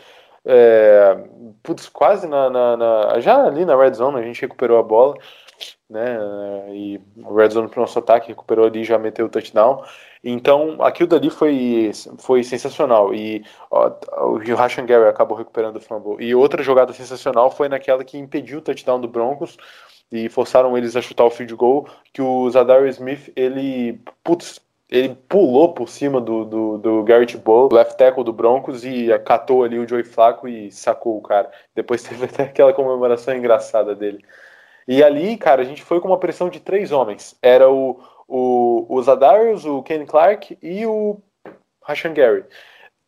[0.46, 1.18] é,
[1.64, 5.16] putz, quase na, na, na, já ali na red zone a gente recuperou a bola,
[5.90, 6.18] né?
[6.74, 9.84] E o red zone para o nosso ataque recuperou ali, já meteu o touchdown.
[10.24, 16.24] Então aquilo dali foi, foi sensacional e ó, o Rashan Gary acabou recuperando o fumble.
[16.26, 19.58] E outra jogada sensacional foi naquela que impediu o touchdown do Broncos
[20.12, 25.16] e forçaram eles a chutar o field goal, que o Zadar Smith, ele, putz, ele
[25.28, 29.80] pulou por cima do, do, do Garrett Bowles, left tackle do Broncos, e acatou ali
[29.80, 31.52] o Joey Flaco e sacou o cara.
[31.74, 34.24] Depois teve até aquela comemoração engraçada dele.
[34.88, 37.36] E ali, cara, a gente foi com uma pressão de três homens.
[37.42, 41.20] Era o, o, o Zadarius, o Kenny Clark e o
[41.84, 42.46] Rashan Gary.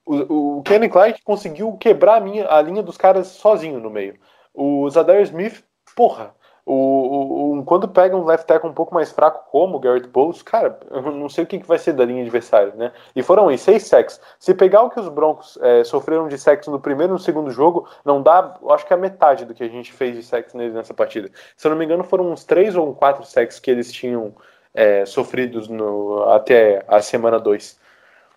[0.06, 4.20] O, o Kenny Clark conseguiu quebrar a, minha, a linha dos caras sozinho no meio.
[4.54, 5.64] O Zadarius Smith,
[5.96, 6.34] porra,
[6.70, 10.42] o, o, quando pega um left tackle um pouco mais fraco, como o Garrett Bowles,
[10.42, 12.92] cara, eu não sei o que, que vai ser da linha adversária, né?
[13.16, 14.20] E foram aí, seis sacks.
[14.38, 17.50] Se pegar o que os Broncos é, sofreram de sacks no primeiro e no segundo
[17.52, 20.54] jogo, não dá, acho que é a metade do que a gente fez de sacks
[20.54, 21.32] neles nessa partida.
[21.56, 24.36] Se eu não me engano, foram uns três ou quatro sacks que eles tinham
[24.74, 27.80] é, sofridos no, até a semana 2.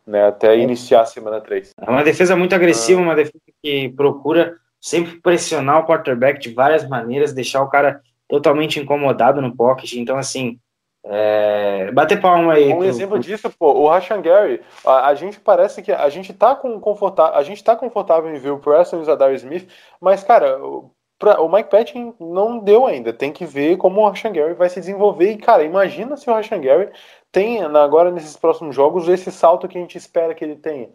[0.07, 1.73] Né, até iniciar a semana 3.
[1.81, 3.05] É uma defesa muito agressiva, ah.
[3.05, 8.01] uma defesa que procura sempre pressionar o quarterback de várias maneiras, deixar o cara
[8.31, 9.95] totalmente incomodado no pocket.
[9.95, 10.59] Então, assim,
[11.05, 11.91] é...
[11.93, 12.73] bater palma aí.
[12.73, 16.33] Um pro, exemplo disso, pô, o Rashan Gary, a, a, gente parece que a gente
[16.33, 19.69] tá com confortável, a gente tá confortável em ver o Preston e o Zadar Smith,
[20.01, 23.13] mas, cara, o, pra, o Mike Patton não deu ainda.
[23.13, 25.33] Tem que ver como o Rashan Gary vai se desenvolver.
[25.33, 26.91] E, cara, imagina se o Rashan Gary
[27.33, 30.89] tem agora nesses próximos jogos esse salto que a gente espera que ele tenha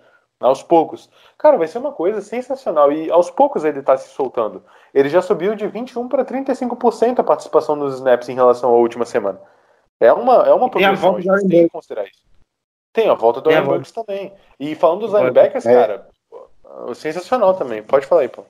[0.46, 1.10] aos poucos.
[1.38, 2.92] Cara, vai ser uma coisa sensacional.
[2.92, 4.64] E aos poucos ele está se soltando.
[4.94, 9.06] Ele já subiu de 21% para 35% a participação nos snaps em relação à última
[9.06, 9.40] semana.
[10.00, 12.24] É uma, é uma progressão, a, a gente tem que considerar isso.
[12.94, 14.34] Tem a volta do Aaron Burks também.
[14.60, 15.74] E falando dos linebackers, é.
[15.74, 16.08] cara,
[16.94, 17.84] sensacional também.
[17.84, 18.44] Pode falar aí, pô.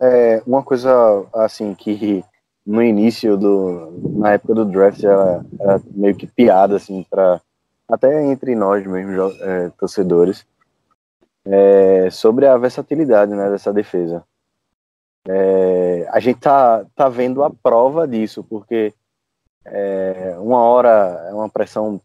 [0.00, 2.24] É, uma coisa, assim, que
[2.66, 3.92] no início do...
[4.18, 7.40] na época do draft era, era meio que piada, assim, para
[7.88, 10.46] até entre nós mesmo, é, torcedores,
[11.44, 14.24] é, sobre a versatilidade né, dessa defesa.
[15.26, 18.94] É, a gente tá, tá vendo a prova disso, porque
[19.64, 22.00] é, uma hora é uma pressão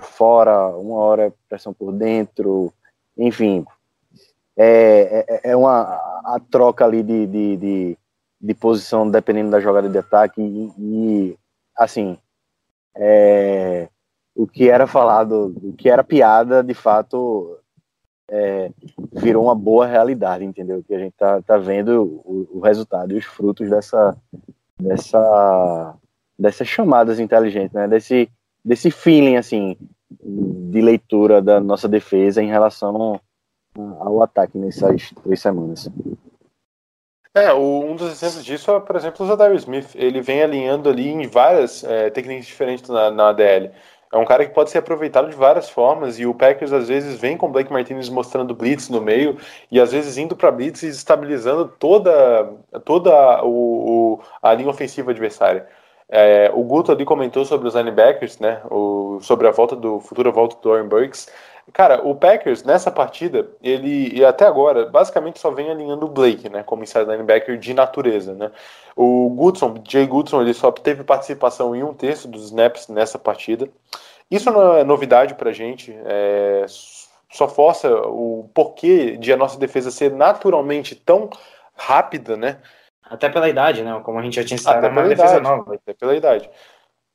[0.00, 2.72] fora, uma hora é pressão por dentro,
[3.16, 3.64] enfim,
[4.56, 5.82] é, é, é uma
[6.24, 7.98] a troca ali de, de, de,
[8.40, 11.38] de, posição dependendo da jogada de ataque e, e
[11.76, 12.18] assim,
[12.94, 13.88] é,
[14.36, 17.58] o que era falado, o que era piada, de fato,
[18.30, 18.70] é,
[19.12, 20.84] virou uma boa realidade, entendeu?
[20.86, 24.14] Que a gente tá, tá vendo o, o resultado e os frutos dessa,
[24.78, 25.94] dessa,
[26.38, 27.88] dessas chamadas inteligentes, né?
[27.88, 28.28] Desse,
[28.62, 29.74] desse feeling, assim,
[30.10, 33.18] de leitura da nossa defesa em relação
[33.74, 35.88] ao ataque nessas três semanas.
[37.34, 39.94] É, um dos exemplos disso é, por exemplo, o Zadar Smith.
[39.94, 43.72] Ele vem alinhando ali em várias é, técnicas diferentes na, na ADL.
[44.16, 47.20] É um cara que pode ser aproveitado de várias formas e o Packers às vezes
[47.20, 49.36] vem com o Blake Martinez mostrando blitz no meio
[49.70, 52.50] e às vezes indo para blitz e estabilizando toda,
[52.82, 55.66] toda o, o a linha ofensiva adversária.
[56.08, 58.62] É, o Guto ali comentou sobre os linebackers, né?
[58.70, 61.28] O, sobre a volta do futura volta do Aaron Burks.
[61.72, 66.48] Cara, o Packers nessa partida, ele e até agora basicamente só vem alinhando o Blake,
[66.48, 68.50] né, como inside linebacker de natureza, né.
[68.94, 73.68] O Goodson, Jay Goodson, ele só teve participação em um terço dos snaps nessa partida.
[74.30, 76.64] Isso não é novidade pra gente, é,
[77.30, 81.28] só força o porquê de a nossa defesa ser naturalmente tão
[81.74, 82.58] rápida, né?
[83.02, 84.00] Até pela idade, né?
[84.02, 85.74] Como a gente já tinha citado, até é uma defesa nova.
[85.74, 86.48] Até pela idade.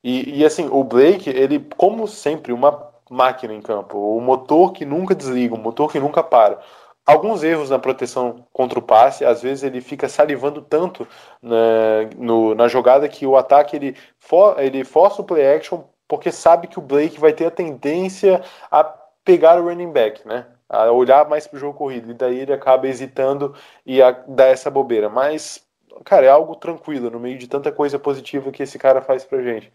[0.04, 4.84] E, e assim, o Blake, ele, como sempre, uma máquina em campo, o motor que
[4.84, 6.58] nunca desliga, o motor que nunca para.
[7.04, 11.06] Alguns erros na proteção contra o passe, às vezes ele fica salivando tanto
[11.42, 15.82] na, né, no, na jogada que o ataque ele, for, ele força o play action
[16.08, 18.84] porque sabe que o Blake vai ter a tendência a
[19.24, 20.46] pegar o running back, né?
[20.68, 23.54] A olhar mais para o jogo corrido, e daí ele acaba hesitando
[23.86, 23.98] e
[24.28, 25.08] dar essa bobeira.
[25.08, 25.66] Mas,
[26.04, 29.42] cara, é algo tranquilo no meio de tanta coisa positiva que esse cara faz pra
[29.42, 29.72] gente.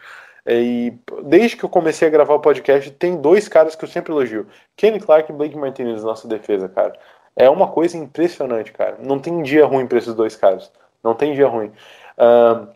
[0.48, 3.89] É, e desde que eu comecei a gravar o podcast, tem dois caras que eu
[3.89, 6.98] sempre elogio: Kenny Clark e Blake Martinez, nossa defesa, cara.
[7.36, 8.98] É uma coisa impressionante, cara.
[9.04, 10.72] Não tem dia ruim para esses dois caras.
[11.04, 11.72] Não tem dia ruim.
[12.18, 12.68] Uh,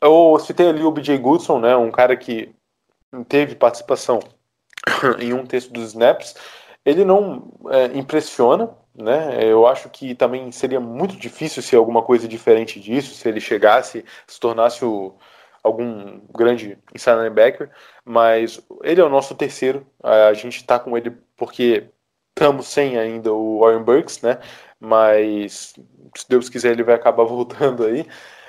[0.00, 1.76] eu citei ali o BJ Goodson, né?
[1.76, 2.50] Um cara que
[3.28, 4.20] teve participação
[5.20, 6.34] em um texto dos snaps.
[6.84, 9.38] Ele não é, impressiona, né?
[9.44, 14.02] Eu acho que também seria muito difícil ser alguma coisa diferente disso, se ele chegasse,
[14.26, 15.14] se tornasse o
[15.62, 17.70] algum grande inside linebacker,
[18.04, 19.86] mas ele é o nosso terceiro.
[20.02, 21.88] A gente tá com ele porque
[22.30, 24.38] estamos sem ainda o Warren Burks, né?
[24.78, 25.74] Mas
[26.16, 28.06] se Deus quiser ele vai acabar voltando aí.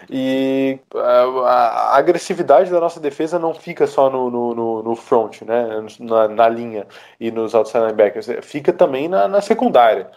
[0.09, 5.67] E a, agressividade da nossa defesa não fica só no, no, no front, né?
[5.99, 6.87] Na, na, linha
[7.19, 10.09] e nos outside linebackers, fica também na, na secundária.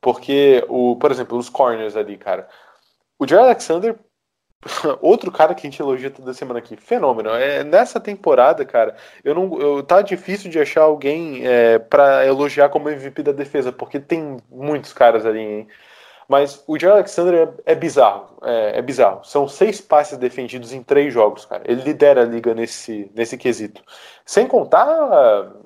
[0.00, 2.48] Porque, o, por exemplo, os corners ali, cara.
[3.18, 3.96] O Jerry Alexander
[5.00, 7.30] Outro cara que a gente elogia toda semana aqui, fenômeno.
[7.30, 12.68] É, nessa temporada, cara, eu não, eu, tá difícil de achar alguém é, para elogiar
[12.68, 15.68] como MVP da defesa, porque tem muitos caras ali, hein?
[16.28, 19.24] Mas o Jair Alexander é, é bizarro, é, é, bizarro.
[19.24, 21.62] São seis passes defendidos em três jogos, cara.
[21.64, 23.80] Ele lidera a liga nesse, nesse quesito.
[24.24, 24.88] Sem contar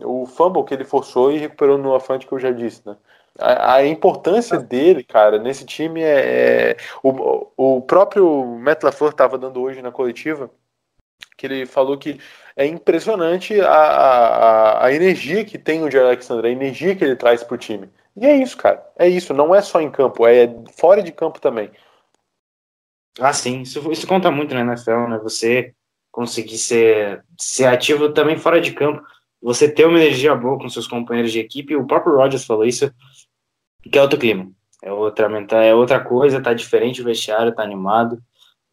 [0.04, 2.94] o fumble que ele forçou e recuperou no afante que eu já disse, né?
[3.38, 6.72] A, a, importância dele, cara, nesse time é.
[6.72, 10.50] é o, o próprio Matt LaFleur estava dando hoje na coletiva,
[11.36, 12.20] que ele falou que
[12.56, 17.16] é impressionante a, a, a energia que tem o Jair Alexander, a energia que ele
[17.16, 17.88] traz pro time.
[18.16, 18.84] E é isso, cara.
[18.98, 19.32] É isso.
[19.32, 21.70] Não é só em campo, é fora de campo também.
[23.18, 23.62] Ah, sim.
[23.62, 25.18] Isso, isso conta muito na NFL, né?
[25.22, 25.74] Você
[26.10, 29.02] conseguir ser, ser ativo também fora de campo.
[29.42, 31.76] Você ter uma energia boa com seus companheiros de equipe.
[31.76, 32.92] O próprio Rogers falou isso
[33.82, 34.50] que é outro clima.
[34.82, 35.28] É outra,
[35.64, 38.18] é outra coisa, tá diferente o vestiário, tá animado.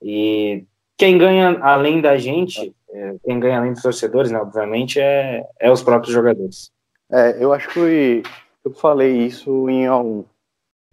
[0.01, 0.65] E
[0.97, 5.71] quem ganha além da gente, é, quem ganha além dos torcedores, né, obviamente, é, é
[5.71, 6.71] os próprios jogadores.
[7.11, 8.23] É, eu acho que
[8.63, 10.23] eu falei isso em, algum,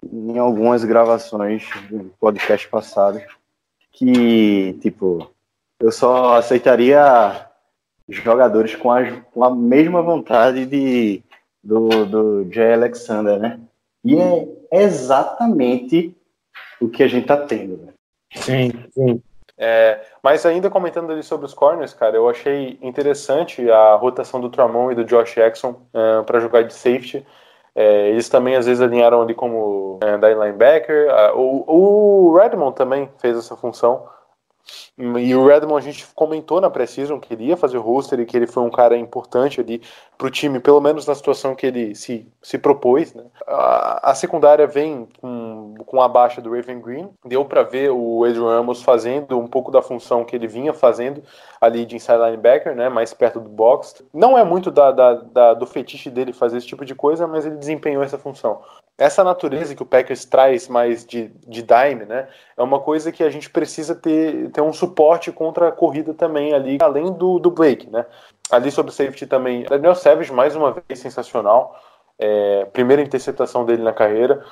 [0.05, 3.21] em algumas gravações do podcast passado,
[3.93, 5.31] que, tipo,
[5.81, 7.49] eu só aceitaria
[8.09, 11.23] jogadores com a, com a mesma vontade de,
[11.63, 13.61] do, do Jay Alexander, né?
[14.05, 16.15] E é exatamente
[16.81, 17.79] o que a gente tá tendo.
[17.79, 17.93] Né?
[18.35, 19.23] Sim, sim.
[19.57, 24.51] É, mas ainda comentando ali sobre os corners, cara, eu achei interessante a rotação do
[24.51, 27.25] Tramon e do Josh Jackson uh, é, para jogar de safety.
[27.75, 31.09] É, eles também às vezes alinharam ali como uh, linebacker.
[31.35, 34.07] Uh, o, o Redmond também fez essa função.
[34.97, 38.27] E o Redmond a gente comentou na Precision que ele ia fazer o roster e
[38.27, 39.83] que ele foi um cara importante ali
[40.17, 43.13] para o time, pelo menos na situação que ele se, se propôs.
[43.13, 43.25] Né?
[43.47, 48.25] A, a secundária vem com, com a baixa do Raven Green, deu para ver o
[48.25, 51.23] Adrian Ramos fazendo um pouco da função que ele vinha fazendo
[51.61, 54.05] ali de inside linebacker, né, mais perto do box.
[54.13, 57.45] Não é muito da, da, da, do fetiche dele fazer esse tipo de coisa, mas
[57.45, 58.63] ele desempenhou essa função.
[58.97, 63.25] Essa natureza que o Packers traz mais de, de dime, né, é uma coisa que
[63.25, 67.51] a gente precisa ter, ter um suporte contra a corrida também ali, além do, do
[67.51, 68.07] Blake, né.
[68.51, 71.77] Ali sobre safety também, Daniel Savage mais uma vez sensacional,
[72.19, 74.45] é, primeira interceptação dele na carreira,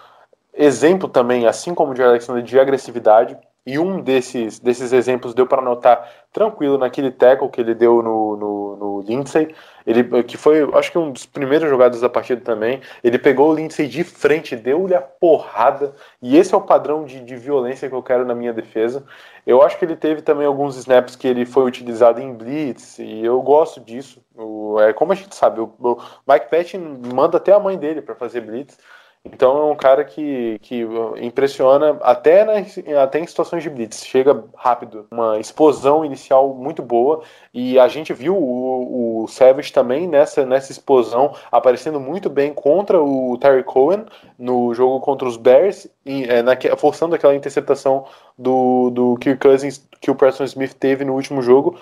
[0.52, 5.46] exemplo também, assim como o de Alexander, de agressividade, e um desses, desses exemplos deu
[5.46, 9.54] para notar tranquilo naquele tackle que ele deu no, no, no, Lindsay,
[9.86, 12.80] ele, que foi, acho que um dos primeiros jogados da partida também.
[13.04, 17.20] Ele pegou o Lindsay de frente, deu-lhe a porrada, e esse é o padrão de,
[17.20, 19.04] de violência que eu quero na minha defesa.
[19.46, 23.24] Eu acho que ele teve também alguns snaps que ele foi utilizado em blitz, e
[23.24, 24.20] eu gosto disso.
[24.34, 28.02] O, é como a gente sabe, o, o Mike Patton manda até a mãe dele
[28.02, 28.76] para fazer blitz.
[29.24, 30.84] Então é um cara que, que
[31.20, 34.04] impressiona até, na, até em situações de blitz.
[34.04, 37.22] Chega rápido, uma explosão inicial muito boa.
[37.54, 43.00] E a gente viu o, o Savage também nessa, nessa explosão aparecendo muito bem contra
[43.00, 44.04] o Terry Cohen
[44.36, 48.04] no jogo contra os Bears, e, é, na, forçando aquela interceptação
[48.36, 51.78] do, do Kirk Cousins que o Preston Smith teve no último jogo.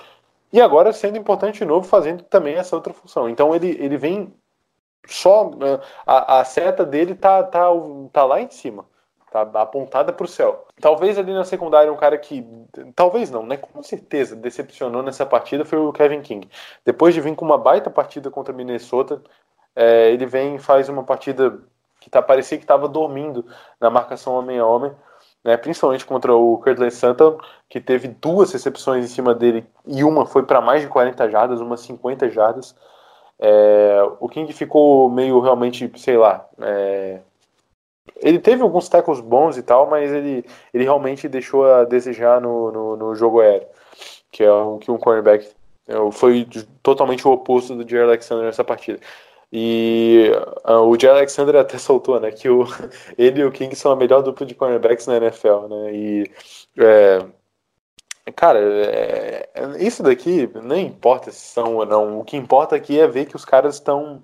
[0.53, 3.29] E agora sendo importante de novo, fazendo também essa outra função.
[3.31, 4.33] Então ele, ele vem
[5.07, 7.67] só né, a, a seta dele tá, tá,
[8.13, 8.85] tá lá em cima,
[9.31, 10.67] tá apontada para o céu.
[10.81, 12.47] Talvez ali na secundária um cara que,
[12.95, 16.49] talvez não, né, com certeza decepcionou nessa partida foi o Kevin King.
[16.85, 19.23] Depois de vir com uma baita partida contra Minnesota,
[19.75, 21.59] é, ele vem e faz uma partida
[22.01, 23.45] que tá parecia que estava dormindo
[23.79, 24.93] na marcação homem a homem.
[25.43, 30.27] Né, principalmente contra o Curtis Sutton, que teve duas recepções em cima dele e uma
[30.27, 32.77] foi para mais de 40 jardas, uma 50 jardas.
[33.41, 36.47] É, o King ficou meio realmente, sei lá.
[36.61, 37.21] É,
[38.17, 42.71] ele teve alguns tackles bons e tal, mas ele, ele realmente deixou a desejar no,
[42.71, 43.69] no, no jogo aéreo,
[44.31, 45.49] que é o que um cornerback
[45.89, 46.47] é, foi
[46.83, 49.01] totalmente o oposto do Jerry Alexander nessa partida.
[49.53, 50.31] E
[50.65, 52.65] uh, o Jerry Alexander até soltou, né, que o,
[53.19, 56.31] ele e o King são a melhor dupla de cornerbacks na NFL, né, e
[56.79, 57.25] é,
[58.37, 62.21] Cara, é, isso daqui nem importa se são ou não.
[62.21, 64.23] O que importa aqui é ver que os caras estão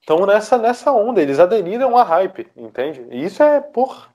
[0.00, 1.20] estão nessa, nessa onda.
[1.20, 3.04] Eles aderiram à hype, entende?
[3.10, 4.08] E isso é, por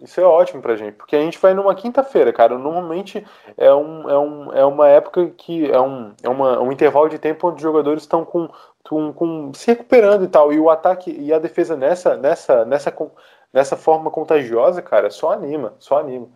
[0.00, 2.56] Isso é ótimo pra gente, porque a gente vai numa quinta-feira, cara.
[2.58, 3.24] Normalmente
[3.56, 7.18] é, um, é, um, é uma época que é, um, é uma, um intervalo de
[7.18, 8.48] tempo onde os jogadores estão com,
[8.88, 10.52] com, com se recuperando e tal.
[10.52, 12.92] E o ataque e a defesa nessa, nessa, nessa,
[13.52, 16.28] nessa forma contagiosa, cara, só anima, só anima.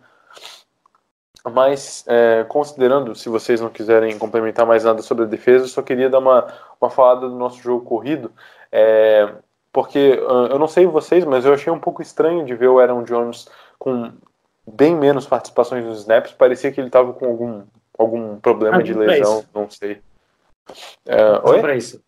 [1.53, 5.81] Mas, é, considerando, se vocês não quiserem complementar mais nada sobre a defesa, eu só
[5.81, 6.47] queria dar uma,
[6.81, 8.31] uma falada do nosso jogo corrido.
[8.71, 9.31] É,
[9.71, 10.19] porque
[10.49, 13.47] eu não sei vocês, mas eu achei um pouco estranho de ver o Aaron Jones
[13.77, 14.11] com
[14.67, 16.31] bem menos participações nos snaps.
[16.31, 17.63] Parecia que ele estava com algum,
[17.97, 19.49] algum problema Ah, de lesão, isso.
[19.53, 20.01] não sei.
[21.05, 21.61] É, Tem razão oi?
[21.61, 22.01] pra isso.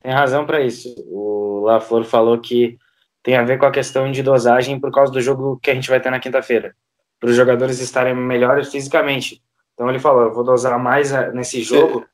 [0.00, 0.94] Tem razão para isso.
[1.08, 2.78] O LaFleur falou que
[3.22, 5.90] tem a ver com a questão de dosagem por causa do jogo que a gente
[5.90, 6.74] vai ter na quinta-feira.
[7.20, 9.42] Para os jogadores estarem melhores fisicamente.
[9.74, 12.04] Então ele falou: eu vou dosar mais ah, nesse jogo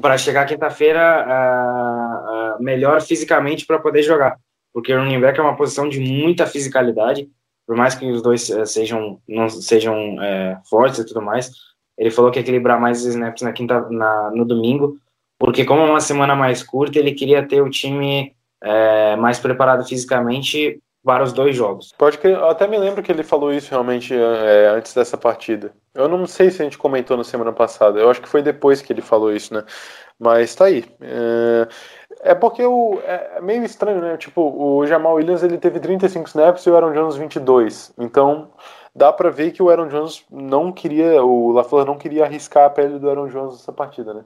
[0.00, 4.38] para chegar quinta-feira ah, ah, melhor fisicamente para poder jogar.
[4.72, 7.28] Porque o running back é uma posição de muita fisicalidade,
[7.64, 11.52] por mais que os dois eh, sejam não sejam eh, fortes e tudo mais.
[11.96, 14.98] Ele falou que equilibrar mais os snaps na quinta, na, no domingo,
[15.38, 19.86] porque como é uma semana mais curta, ele queria ter o time eh, mais preparado
[19.86, 21.92] fisicamente para os dois jogos.
[21.98, 25.72] Pode que eu até me lembro que ele falou isso realmente é, antes dessa partida.
[25.94, 28.00] Eu não sei se a gente comentou na semana passada.
[28.00, 29.62] Eu acho que foi depois que ele falou isso, né?
[30.18, 30.84] Mas tá aí.
[31.00, 31.68] É,
[32.30, 34.16] é porque o, é meio estranho, né?
[34.16, 37.92] Tipo, o Jamal Williams ele teve 35 snaps e o Aaron Jones 22.
[37.98, 38.50] Então
[38.94, 42.70] dá pra ver que o Aaron Jones não queria, o LaFleur não queria arriscar a
[42.70, 44.24] pele do Aaron Jones nessa partida, né?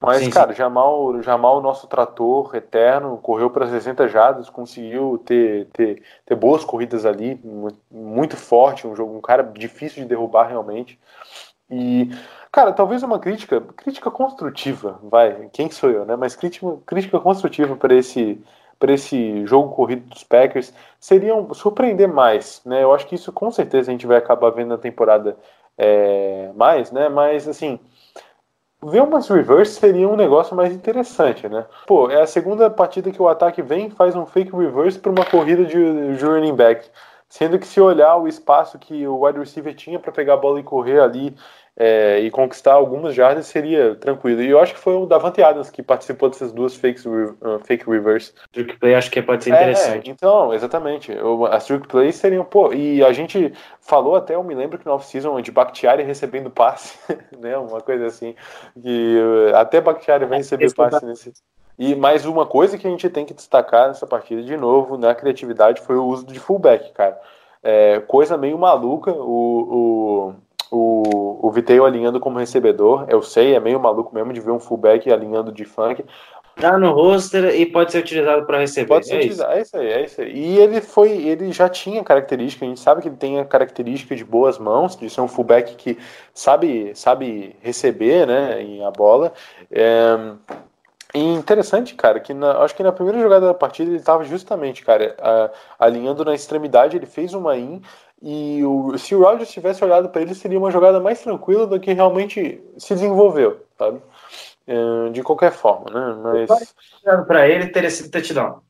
[0.00, 0.30] Mas, Sim, sim.
[0.32, 6.62] cara, Jamal, Jamal, nosso trator eterno, correu para 60 jardas, conseguiu ter, ter, ter boas
[6.64, 10.98] corridas ali, mu- muito forte, um jogo, um cara difícil de derrubar realmente.
[11.70, 12.10] E,
[12.52, 16.16] cara, talvez uma crítica, crítica construtiva, vai, quem sou eu, né?
[16.16, 18.40] Mas crítica, crítica construtiva para esse
[18.78, 22.82] para esse jogo corrido dos Packers seria um- surpreender mais, né?
[22.82, 25.36] Eu acho que isso com certeza a gente vai acabar vendo na temporada
[25.78, 27.08] é, mais, né?
[27.08, 27.78] Mas assim,
[28.90, 31.66] ver umas reverse seria um negócio mais interessante, né?
[31.86, 35.10] Pô, é a segunda partida que o ataque vem e faz um fake reverse para
[35.10, 36.88] uma corrida de, de running back.
[37.28, 40.60] Sendo que se olhar o espaço que o wide receiver tinha para pegar a bola
[40.60, 41.34] e correr ali
[41.76, 44.40] é, e conquistar algumas jardas seria tranquilo.
[44.40, 47.88] E eu acho que foi o Davante Adams que participou dessas duas fakes, uh, fake
[47.88, 48.32] reverse.
[48.52, 50.10] Trick play acho que pode ser É, interessante.
[50.10, 51.12] então, exatamente.
[51.50, 54.92] As trick plays seriam, pô, e a gente falou até, eu me lembro que no
[54.92, 56.96] off-season de Bakhtiari recebendo passe,
[57.38, 57.56] né?
[57.58, 58.36] Uma coisa assim.
[58.80, 61.32] Que uh, até Bakhtiari vai receber Esse passe nesse.
[61.76, 65.12] E mais uma coisa que a gente tem que destacar nessa partida, de novo, na
[65.12, 67.20] criatividade, foi o uso de fullback, cara.
[67.64, 70.34] É, coisa meio maluca, o, o,
[70.74, 74.58] o, o Viteu alinhando como recebedor, eu sei, é meio maluco mesmo de ver um
[74.58, 76.04] fullback alinhando de funk,
[76.56, 78.86] Tá no roster e pode ser utilizado para receber.
[78.86, 79.42] Pode ser é isso.
[79.42, 79.52] utilizado.
[79.54, 80.32] É isso aí, é isso aí.
[80.32, 84.14] E ele foi, ele já tinha característica, a gente sabe que ele tem a característica
[84.14, 85.98] de boas mãos, de ser um fullback que
[86.32, 89.32] sabe, sabe receber, né, em a bola.
[89.68, 90.16] É,
[91.12, 94.84] e interessante, cara, que na- acho que na primeira jogada da partida ele estava justamente,
[94.84, 97.82] cara, a- alinhando na extremidade, ele fez uma in
[98.22, 101.78] e o, se o Rodgers tivesse olhado para ele, seria uma jogada mais tranquila do
[101.78, 104.00] que realmente se desenvolveu, sabe?
[104.66, 106.46] É, de qualquer forma, né?
[106.48, 106.74] Mas
[107.26, 108.60] Para ele teria sido touchdown.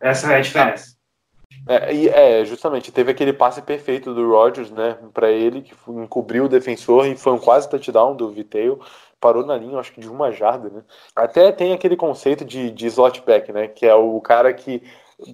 [0.00, 0.94] Essa é a diferença.
[1.66, 6.44] É, e- é, justamente, teve aquele passe perfeito do Rodgers, né, para ele, que encobriu
[6.44, 8.80] o defensor e foi um quase touchdown do Viteu,
[9.18, 10.82] parou na linha, acho que de uma jarda, né.
[11.16, 14.82] Até tem aquele conceito de, de slot back, né, que é o cara que,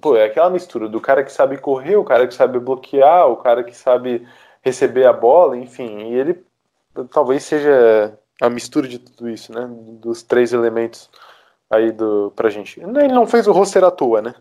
[0.01, 3.37] pô, é aquela mistura do cara que sabe correr, o cara que sabe bloquear, o
[3.37, 4.27] cara que sabe
[4.61, 6.43] receber a bola, enfim, e ele
[7.11, 9.67] talvez seja a mistura de tudo isso, né,
[9.99, 11.09] dos três elementos
[11.69, 12.79] aí do, pra gente.
[12.79, 14.35] Ele não fez o roster à toa, né,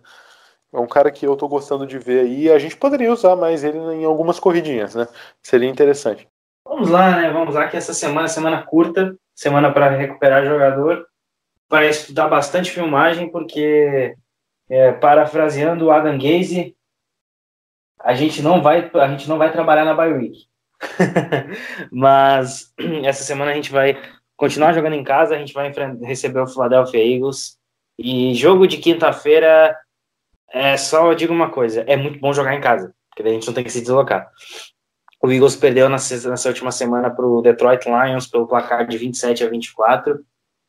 [0.73, 2.51] é um cara que eu tô gostando de ver aí.
[2.51, 5.09] A gente poderia usar mais ele em algumas corridinhas, né?
[5.43, 6.29] Seria interessante.
[6.65, 7.31] Vamos lá, né?
[7.31, 11.07] Vamos lá que essa semana semana curta, semana para recuperar jogador,
[11.69, 14.15] para estudar bastante filmagem, porque
[14.71, 16.77] é, parafraseando o Adam Gaze,
[17.99, 20.47] a gente não vai a gente não vai trabalhar na bye week.
[21.93, 22.73] Mas
[23.05, 24.01] essa semana a gente vai
[24.37, 25.71] continuar jogando em casa, a gente vai
[26.03, 27.59] receber o Philadelphia Eagles
[27.99, 29.77] e jogo de quinta-feira
[30.53, 33.47] é só eu digo uma coisa, é muito bom jogar em casa, porque a gente
[33.47, 34.31] não tem que se deslocar.
[35.23, 39.45] O Eagles perdeu nessa, nessa última semana para o Detroit Lions pelo placar de 27
[39.45, 40.19] a 24.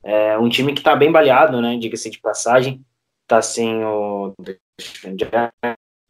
[0.04, 1.78] É um time que está bem baleado, né?
[1.78, 2.84] Diga-se de passagem.
[3.32, 4.34] Está sem o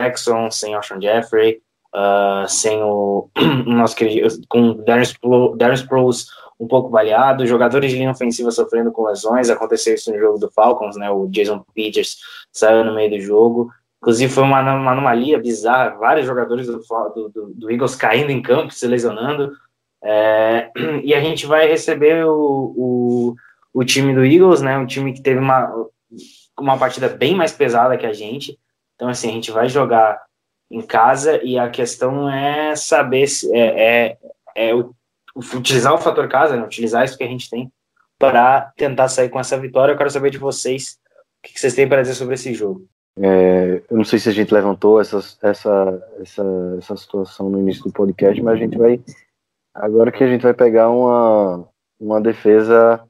[0.01, 1.61] Jackson, sem Alshon Jeffrey,
[1.93, 3.29] ah, sem o,
[3.67, 6.25] nosso querido, com o Darren Spro- Darren Sproles
[6.59, 9.51] um pouco baleado, jogadores de linha ofensiva sofrendo com lesões.
[9.51, 11.11] Aconteceu isso no jogo do Falcons, né?
[11.11, 12.17] O Jason Peters
[12.51, 13.71] saiu no meio do jogo.
[14.01, 18.41] Inclusive foi uma, uma anomalia bizarra, vários jogadores do, do, do, do Eagles caindo em
[18.41, 19.51] campo, se lesionando.
[20.03, 20.71] É,
[21.05, 23.35] e a gente vai receber o, o,
[23.71, 24.75] o, time do Eagles, né?
[24.75, 25.71] Um time que teve uma,
[26.61, 28.57] uma partida bem mais pesada que a gente.
[28.95, 30.21] Então, assim, a gente vai jogar
[30.69, 34.17] em casa e a questão é saber se é, é,
[34.55, 34.71] é
[35.35, 36.63] utilizar o fator casa, né?
[36.63, 37.71] utilizar isso que a gente tem
[38.17, 39.93] para tentar sair com essa vitória.
[39.93, 40.99] Eu quero saber de vocês
[41.43, 42.85] o que vocês têm para dizer sobre esse jogo.
[43.17, 46.43] É, eu não sei se a gente levantou essa, essa, essa,
[46.77, 49.01] essa situação no início do podcast, mas a gente vai.
[49.73, 51.67] Agora que a gente vai pegar uma,
[51.99, 53.03] uma defesa,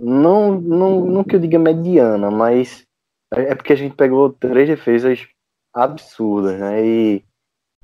[0.00, 2.84] não, não, não que eu diga mediana, mas
[3.32, 5.26] é porque a gente pegou três defesas
[5.72, 6.86] absurdas, né?
[6.86, 7.24] E,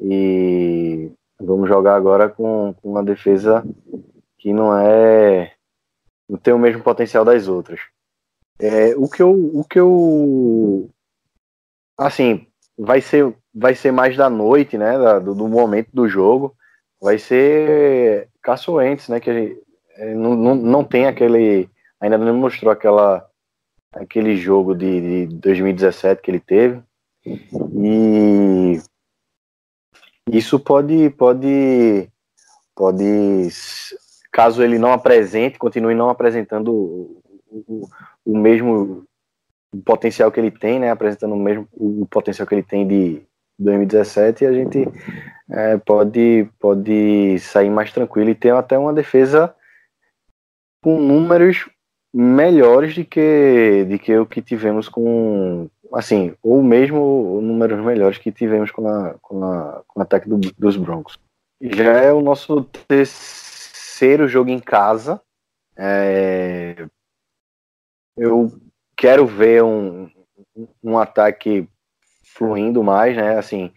[0.00, 3.64] e vamos jogar agora com, com uma defesa
[4.38, 5.52] que não é.
[6.28, 7.80] não tem o mesmo potencial das outras.
[8.58, 9.32] É, o que eu.
[9.32, 10.90] O que eu
[11.98, 12.46] assim,
[12.78, 14.98] vai ser, vai ser mais da noite, né?
[14.98, 16.54] Da, do, do, momento do jogo.
[17.00, 19.20] Vai ser Caçoentes, né?
[19.20, 19.62] Que gente,
[19.96, 21.68] é, não, não, não tem aquele.
[22.00, 23.28] Ainda não mostrou aquela,
[23.92, 26.82] aquele jogo de, de 2017 que ele teve.
[27.26, 28.80] E
[30.32, 32.08] isso pode, pode,
[32.74, 33.48] pode,
[34.32, 37.88] caso ele não apresente, continue não apresentando o, o,
[38.24, 39.04] o mesmo
[39.84, 43.22] potencial que ele tem, né, apresentando o mesmo o potencial que ele tem de
[43.58, 44.86] 2017, a gente
[45.50, 49.54] é, pode, pode sair mais tranquilo e ter até uma defesa
[50.82, 51.68] com números
[52.12, 58.32] melhores de que, de que o que tivemos com, assim, ou mesmo números melhores que
[58.32, 61.18] tivemos com, a, com, a, com o ataque do, dos Broncos.
[61.60, 65.20] Já é o nosso terceiro jogo em casa.
[65.76, 66.86] É,
[68.16, 68.52] eu
[68.96, 70.10] quero ver um,
[70.82, 71.68] um ataque
[72.22, 73.38] fluindo mais, né?
[73.38, 73.72] Assim,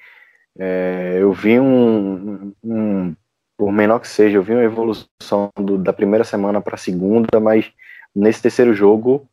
[0.57, 3.15] é, eu vi um, um,
[3.57, 7.39] por menor que seja, eu vi uma evolução do, da primeira semana para a segunda,
[7.39, 7.71] mas
[8.15, 9.27] nesse terceiro jogo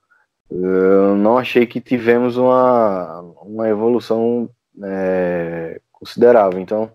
[0.51, 4.51] eu não achei que tivemos uma, uma evolução
[4.83, 6.59] é, considerável.
[6.59, 6.91] Então,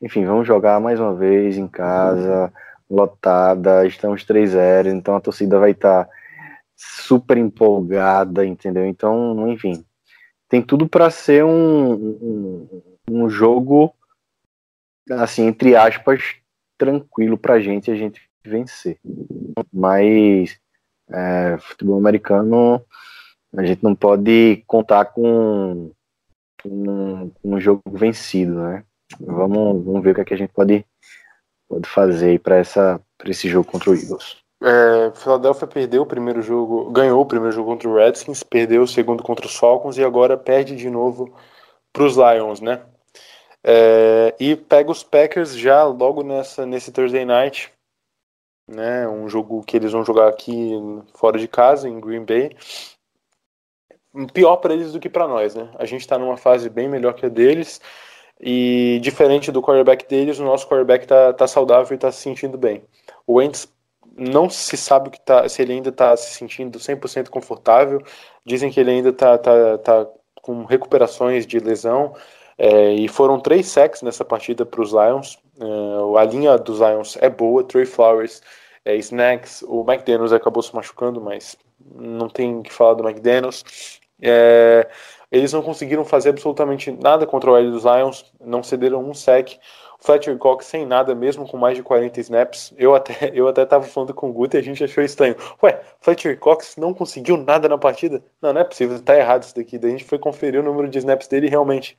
[0.00, 2.52] enfim, vamos jogar mais uma vez em casa,
[2.88, 6.10] lotada, estamos 3-0, então a torcida vai estar tá
[6.76, 8.86] super empolgada, entendeu?
[8.86, 9.84] Então, enfim,
[10.48, 13.94] tem tudo para ser um, um, um, jogo,
[15.10, 16.36] assim, entre aspas,
[16.76, 18.98] tranquilo para gente a gente vencer.
[19.72, 20.58] Mas
[21.10, 22.82] é, futebol americano,
[23.56, 25.90] a gente não pode contar com
[26.64, 28.84] um, um jogo vencido, né?
[29.20, 30.84] Vamos, vamos ver o que, é que a gente pode,
[31.68, 32.60] pode fazer para
[33.24, 34.36] esse jogo contra o Eagles.
[34.60, 38.88] É, Philadelphia perdeu o primeiro jogo, ganhou o primeiro jogo contra o Redskins, perdeu o
[38.88, 41.32] segundo contra os Falcons e agora perde de novo
[41.92, 42.82] para os Lions, né?
[43.62, 47.72] É, e pega os Packers já logo nessa, nesse Thursday night,
[48.68, 49.08] né?
[49.08, 50.72] Um jogo que eles vão jogar aqui
[51.14, 52.54] fora de casa, em Green Bay.
[54.32, 55.70] Pior para eles do que para nós, né?
[55.78, 57.80] A gente está numa fase bem melhor que a deles.
[58.40, 62.56] E diferente do quarterback deles, o nosso quarterback tá, tá saudável e tá se sentindo
[62.56, 62.84] bem.
[63.26, 63.68] O Wentz
[64.16, 68.02] não se sabe que tá, se ele ainda está se sentindo 100% confortável.
[68.44, 70.06] Dizem que ele ainda está tá, tá
[70.42, 72.14] com recuperações de lesão.
[72.56, 75.38] É, e foram três sacks nessa partida para os Lions.
[75.60, 77.62] É, a linha dos Lions é boa.
[77.62, 78.42] Trey Flowers,
[78.88, 79.62] é, Snacks.
[79.68, 81.56] O McDaniels acabou se machucando, mas
[81.94, 84.00] não tem que falar do McDaniels.
[84.20, 84.88] É,
[85.30, 88.32] eles não conseguiram fazer absolutamente nada contra o L dos Lions.
[88.40, 89.58] Não cederam um sack.
[90.00, 92.72] Fletcher Cox sem nada, mesmo com mais de 40 snaps.
[92.78, 95.36] Eu até, eu até tava falando com o Guto e a gente achou estranho.
[95.62, 98.22] Ué, Fletcher Cox não conseguiu nada na partida?
[98.40, 99.76] Não, não é possível, tá errado isso daqui.
[99.76, 101.98] Daí a gente foi conferir o número de snaps dele realmente.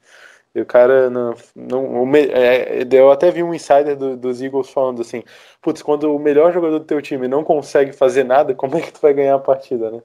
[0.53, 1.33] E o cara não.
[1.55, 5.23] não o, é, eu até vi um insider do, dos Eagles falando assim:
[5.61, 8.91] putz, quando o melhor jogador do teu time não consegue fazer nada, como é que
[8.91, 10.01] tu vai ganhar a partida, né?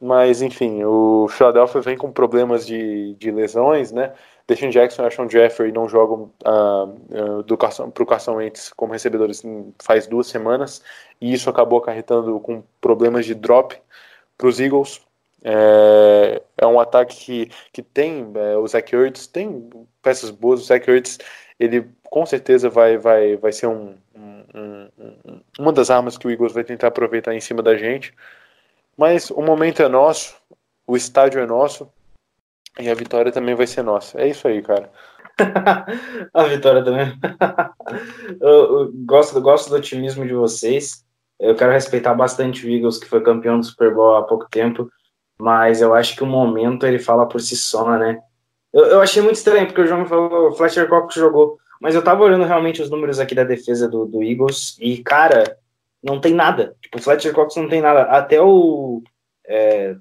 [0.00, 4.12] Mas enfim, o Philadelphia vem com problemas de, de lesões, né?
[4.46, 9.42] Deshaun Jackson e Ashon Jeffrey não jogam uh, uh, para o Carson Wentz como recebedores
[9.82, 10.82] faz duas semanas,
[11.20, 13.76] e isso acabou acarretando com problemas de drop
[14.36, 15.00] para os Eagles.
[15.44, 19.68] É, é, um ataque que, que tem é, o Zach Ertz, tem
[20.02, 21.18] peças boas, o Zach Ertz,
[21.60, 26.30] ele com certeza vai, vai, vai ser um, um, um, uma das armas que o
[26.30, 28.14] Eagles vai tentar aproveitar em cima da gente.
[28.96, 30.34] Mas o momento é nosso,
[30.86, 31.90] o estádio é nosso,
[32.78, 34.20] e a vitória também vai ser nossa.
[34.20, 34.90] É isso aí, cara.
[36.32, 37.18] a vitória também.
[38.40, 41.04] eu, eu, gosto, gosto do otimismo de vocês.
[41.38, 44.90] Eu quero respeitar bastante o Eagles, que foi campeão do Super Bowl há pouco tempo.
[45.40, 48.20] Mas eu acho que o momento ele fala por si só, né?
[48.72, 51.58] Eu, eu achei muito estranho, porque o João me falou, o Fletcher Cox jogou.
[51.80, 55.58] Mas eu tava olhando realmente os números aqui da defesa do, do Eagles e, cara,
[56.02, 56.74] não tem nada.
[56.80, 58.02] Tipo, o Fletcher Cox não tem nada.
[58.02, 59.02] Até o.
[59.46, 59.96] é,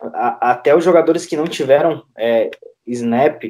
[0.00, 2.50] a- até os jogadores que não tiveram é,
[2.86, 3.42] snap,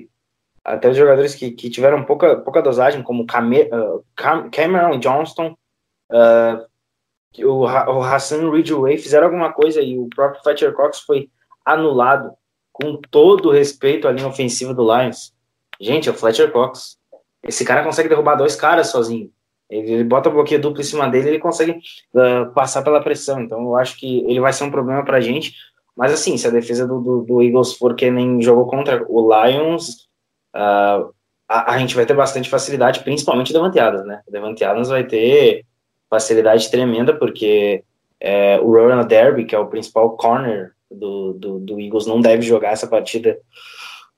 [0.64, 5.56] até os jogadores que, que tiveram pouca, pouca dosagem, como Came- ah, Cam- Cameron Johnston,
[7.36, 11.30] ah, o, o Hassan Ridgeway fizeram alguma coisa e o próprio Fletcher Cox foi
[11.64, 12.32] anulado
[12.72, 15.32] com todo respeito à linha ofensiva do Lions.
[15.80, 16.98] Gente, é o Fletcher Cox.
[17.42, 19.30] Esse cara consegue derrubar dois caras sozinho.
[19.68, 21.78] Ele, ele bota bloqueio duplo em cima dele, ele consegue
[22.16, 23.40] ah, passar pela pressão.
[23.40, 25.54] Então eu acho que ele vai ser um problema pra gente.
[25.96, 29.28] Mas assim, se a defesa do, do, do Eagles for que nem jogou contra o
[29.28, 30.08] Lions,
[30.54, 31.04] ah,
[31.48, 34.22] a, a gente vai ter bastante facilidade, principalmente Devante Adams, né?
[34.28, 35.64] Devante Adams vai ter
[36.08, 37.84] facilidade tremenda, porque
[38.20, 42.42] é, o Ronald Derby, que é o principal corner do, do, do Eagles, não deve
[42.42, 43.38] jogar essa partida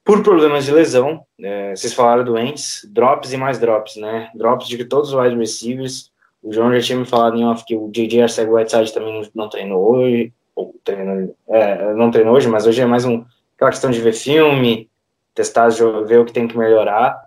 [0.04, 1.24] por problemas de lesão.
[1.40, 4.30] É, vocês falaram doentes, drops e mais drops, né?
[4.34, 6.10] Drops de todos os wide receivers.
[6.42, 8.22] O João já tinha me falado em off que o J.J.
[8.22, 13.04] Arcega-Whiteside também não treinou hoje, ou treinou, é, não treinou hoje, mas hoje é mais
[13.04, 13.24] um,
[13.54, 14.88] aquela questão de ver filme,
[15.34, 15.68] testar,
[16.06, 17.26] ver o que tem que melhorar.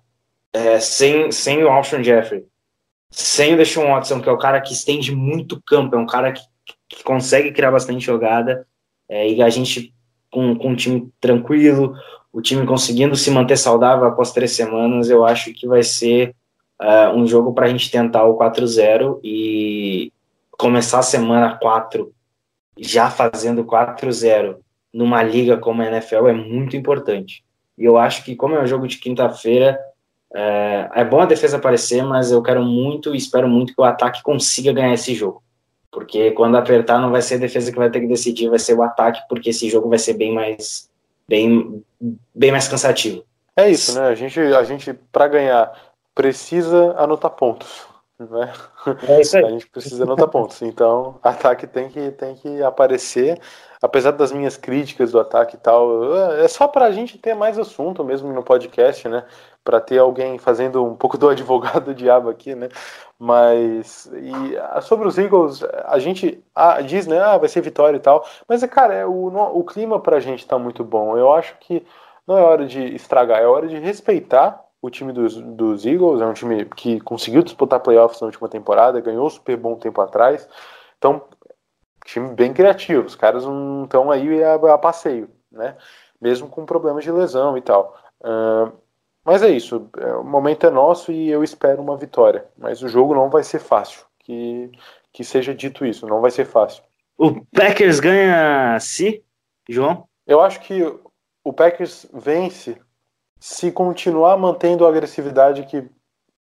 [0.51, 2.45] É, sem, sem o Alshon Jeffrey,
[3.13, 6.31] sem o Deshaun Watson, que é o cara que estende muito campo, é um cara
[6.31, 6.41] que,
[6.89, 8.65] que consegue criar bastante jogada,
[9.07, 9.93] é, e a gente
[10.31, 11.95] com, com um time tranquilo,
[12.31, 16.35] o time conseguindo se manter saudável após três semanas, eu acho que vai ser
[16.81, 20.11] é, um jogo para a gente tentar o 4-0 e
[20.57, 22.11] começar a semana 4
[22.79, 24.57] já fazendo 4-0
[24.91, 27.43] numa liga como a NFL é muito importante.
[27.77, 29.79] E eu acho que, como é um jogo de quinta-feira,
[30.35, 33.85] é, é bom a defesa aparecer, mas eu quero muito e espero muito que o
[33.85, 35.43] ataque consiga ganhar esse jogo.
[35.91, 38.73] Porque quando apertar, não vai ser a defesa que vai ter que decidir, vai ser
[38.73, 40.89] o ataque, porque esse jogo vai ser bem mais,
[41.27, 41.83] bem,
[42.33, 43.23] bem mais cansativo.
[43.55, 44.07] É isso, né?
[44.07, 45.71] A gente, a gente para ganhar,
[46.15, 47.85] precisa anotar pontos.
[48.19, 48.51] Né?
[49.07, 50.61] É isso A gente precisa anotar pontos.
[50.61, 53.39] Então, ataque tem que, tem que aparecer.
[53.81, 57.59] Apesar das minhas críticas do ataque e tal, é só para a gente ter mais
[57.59, 59.25] assunto mesmo no podcast, né?
[59.63, 62.69] Para ter alguém fazendo um pouco do advogado do diabo aqui, né?
[63.17, 67.19] Mas e ah, sobre os Eagles, a gente ah, diz, né?
[67.19, 68.25] Ah, vai ser vitória e tal.
[68.47, 71.17] Mas, cara, é, o, o clima pra gente tá muito bom.
[71.17, 71.85] Eu acho que
[72.27, 76.21] não é hora de estragar, é hora de respeitar o time dos, dos Eagles.
[76.21, 80.01] É um time que conseguiu disputar playoffs na última temporada, ganhou Super Bowl um tempo
[80.01, 80.47] atrás.
[80.97, 81.21] Então,
[82.05, 83.05] time bem criativo.
[83.05, 85.77] Os caras não estão aí a, a passeio, né?
[86.21, 87.95] Mesmo com problemas de lesão e tal.
[88.23, 88.71] Ahn,
[89.25, 89.89] mas é isso.
[89.97, 92.45] é, o momento é nosso e eu espero uma vitória.
[92.57, 94.05] Mas o jogo não vai ser fácil.
[94.19, 94.71] Que,
[95.11, 96.83] que seja dito isso, não vai ser fácil.
[97.17, 99.23] O Packers ganha se,
[99.69, 100.07] João?
[100.25, 100.81] Eu acho que
[101.43, 102.77] o Packers vence
[103.39, 105.85] se continuar mantendo a agressividade que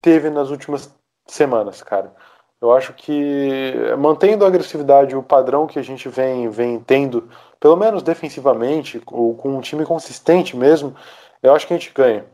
[0.01, 0.95] teve nas últimas
[1.27, 2.15] semanas, cara.
[2.61, 7.29] Eu acho que mantendo a agressividade, o padrão que a gente vem, vem tendo,
[7.59, 10.95] pelo menos defensivamente, ou com um time consistente mesmo,
[11.43, 12.25] eu acho que a gente ganha.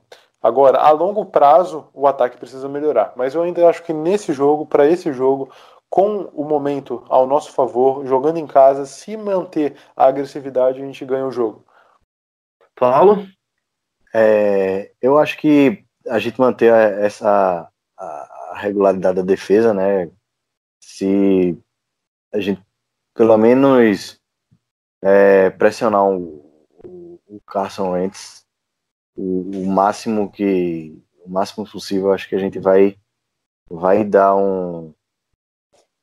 [0.40, 3.12] Agora, a longo prazo, o ataque precisa melhorar.
[3.16, 5.50] Mas eu ainda acho que nesse jogo, para esse jogo,
[5.90, 11.04] com o momento ao nosso favor, jogando em casa, se manter a agressividade, a gente
[11.04, 11.64] ganha o jogo.
[12.76, 13.26] Paulo?
[14.14, 18.04] É, eu acho que a gente manter a- essa a,
[18.52, 20.10] a regularidade da defesa, né?
[20.80, 21.58] Se
[22.32, 22.62] a gente
[23.14, 24.20] pelo menos
[25.02, 28.46] é, pressionar o, o, o Carson Wentz
[29.18, 32.96] o, o máximo que o máximo possível, acho que a gente vai
[33.68, 34.94] vai dar um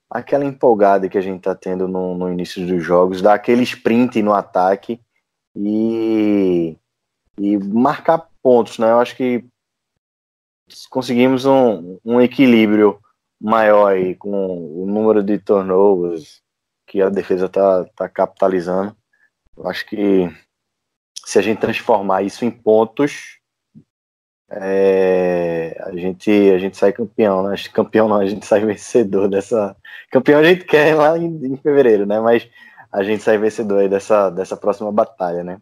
[0.10, 4.22] aquela empolgada que a gente tá tendo no, no início dos jogos, dar aquele sprint
[4.22, 5.00] no ataque
[5.56, 6.78] e
[7.40, 8.92] e marcar pontos, né?
[8.92, 9.46] Eu acho que
[10.90, 13.00] conseguimos um, um equilíbrio
[13.42, 16.42] maior aí com o número de turnovers
[16.88, 18.96] que a defesa tá, tá capitalizando.
[19.58, 20.30] Eu acho que
[21.26, 23.40] se a gente transformar isso em pontos,
[24.52, 27.56] é, a gente a gente sai campeão, né?
[27.74, 29.76] Campeão não, a gente sai vencedor dessa.
[30.12, 32.20] Campeão a gente quer lá em, em fevereiro, né?
[32.20, 32.48] Mas
[32.92, 35.60] a gente sai vencedor aí dessa, dessa próxima batalha, né?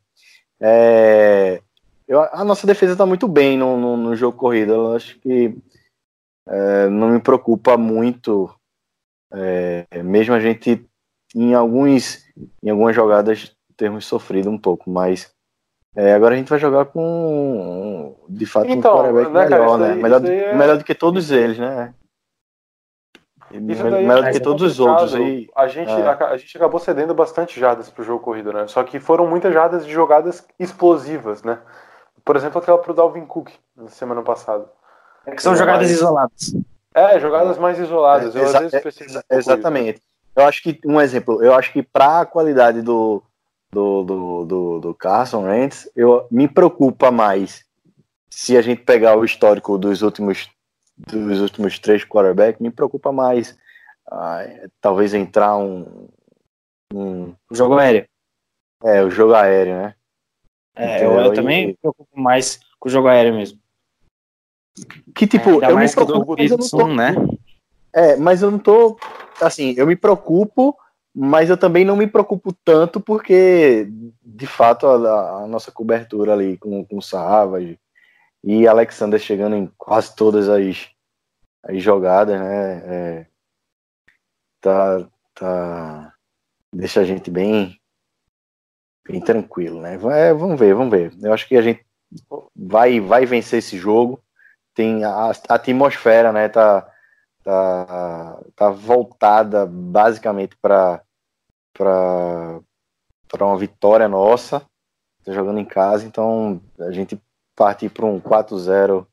[0.59, 1.61] É,
[2.07, 4.74] eu, a nossa defesa está muito bem no, no, no jogo corrido.
[4.74, 5.55] Eu acho que
[6.45, 8.53] é, não me preocupa muito,
[9.34, 10.86] é, mesmo a gente
[11.34, 12.22] em alguns
[12.61, 15.33] em algumas jogadas termos sofrido um pouco, mas
[15.96, 19.68] é, agora a gente vai jogar com de fato Então, um quarterback né, cara, melhor,
[19.68, 19.88] isso né?
[19.89, 21.94] daí- melhor, daí é- melhor do que todos eles, né?
[23.52, 25.14] Isso Melhor, daí melhor é do que todos os outros.
[25.14, 26.08] E, A gente, É.
[26.08, 28.66] a, a gente acabou cedendo bastante jardas pro jogo corrido, né?
[28.68, 31.60] Só que foram muitas jardas de jogadas explosivas, né?
[32.26, 34.66] Por exemplo, aquela pro Dalvin Cook na semana passada.
[35.26, 36.56] É que são É, jogadas mas- isoladas.
[36.96, 38.36] É, jogadas mais isoladas.
[38.36, 40.02] Eu, às Exa- exa- um pouco exatamente.
[40.36, 43.22] Eu acho que, um exemplo, eu acho que para a qualidade do,
[43.74, 47.65] do, do, do, do Carson Wentz, eu, me preocupa mais
[48.30, 50.49] se a gente pegar o histórico dos últimos,
[50.97, 53.57] dos últimos três quarterbacks, me preocupa mais
[54.09, 54.45] ah,
[54.80, 56.07] talvez entrar um,
[56.93, 58.05] um Jogo aéreo.
[58.84, 59.95] é, o jogo aéreo, né?
[60.76, 61.26] É, eu, Entendeu?
[61.26, 63.59] eu E- também me preocupo mais com o jogo aéreo mesmo.
[65.13, 67.15] Que tipo, Ainda eu me mais preocupo, Doug mas eu não tô, né?
[67.93, 68.97] É, mas eu não tô.
[69.39, 70.76] Assim, eu me preocupo,
[71.16, 73.88] mas eu também não me preocupo tanto, porque,
[74.24, 77.80] de fato, a, a nossa cobertura ali com, com Savage
[78.43, 80.89] e Alexander chegando em quase todas as,
[81.64, 82.84] as jogadas, né?
[82.86, 83.28] é,
[84.59, 86.14] tá, tá.
[86.74, 87.80] Deixa a gente bem.
[89.07, 89.95] Bem tranquilo, né?
[89.95, 91.14] É, vamos ver, vamos ver.
[91.22, 91.86] Eu acho que a gente
[92.55, 94.24] vai, vai vencer esse jogo.
[94.74, 96.47] Tem a, a atmosfera, né?
[96.49, 96.89] Tá,
[97.44, 101.02] tá, tá voltada basicamente para
[101.74, 104.60] para uma vitória nossa.
[105.26, 107.20] Tá jogando em casa, então a gente
[107.56, 109.08] partir para um 4-0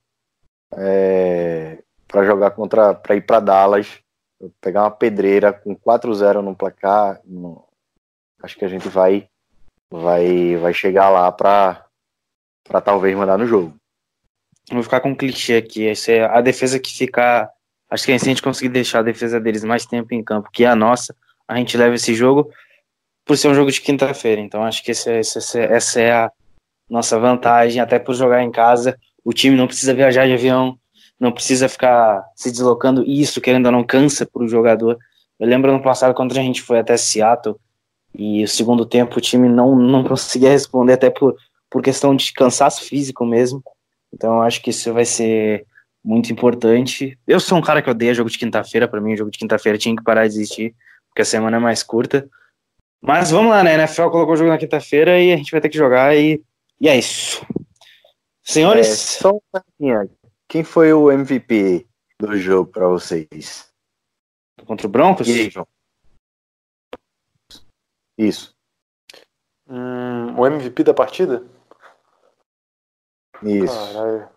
[0.76, 4.01] é, para jogar contra para ir para Dallas,
[4.61, 7.64] pegar uma pedreira com 4-0 no placar, no-
[8.43, 9.28] acho que a gente vai
[9.91, 11.87] vai vai chegar lá para
[12.64, 13.74] para talvez mandar no jogo.
[14.70, 15.87] Vou ficar com um clichê aqui.
[15.89, 17.51] Essa é a defesa que ficar.
[17.91, 20.64] Acho que se a gente conseguir deixar a defesa deles mais tempo em campo que
[20.64, 21.14] a nossa,
[21.49, 22.49] a gente leva esse jogo
[23.24, 24.41] por ser um jogo de quinta-feira.
[24.41, 26.30] Então acho que esse, é- esse- essa é a
[26.88, 28.97] nossa vantagem, até por jogar em casa.
[29.24, 30.78] O time não precisa viajar de avião,
[31.18, 33.05] não precisa ficar se deslocando.
[33.05, 34.97] E isso, querendo ou não, cansa para o jogador.
[35.38, 37.57] Eu lembro no passado, quando a gente foi até Seattle
[38.14, 41.34] e o segundo tempo o time não, não conseguia responder, até por,
[41.68, 43.62] por questão de cansaço físico mesmo.
[44.12, 45.64] Então acho que isso vai ser
[46.05, 47.18] muito importante.
[47.26, 49.78] Eu sou um cara que odeia jogo de quinta-feira, para mim o jogo de quinta-feira
[49.78, 50.74] tinha que parar de existir,
[51.09, 52.28] porque a semana é mais curta.
[53.01, 53.72] Mas vamos lá, né?
[53.72, 56.42] A NFL colocou o jogo na quinta-feira e a gente vai ter que jogar e,
[56.80, 57.44] e é isso.
[57.44, 57.64] É,
[58.42, 60.11] Senhores, só uma perguntinha.
[60.48, 61.86] Quem foi o MVP
[62.18, 63.70] do jogo para vocês?
[64.66, 65.66] contra o Broncos, E aí, João?
[68.18, 68.55] Isso,
[69.66, 71.46] Hum, o MVP da partida?
[73.42, 73.92] isso.
[73.92, 74.28] Caralho.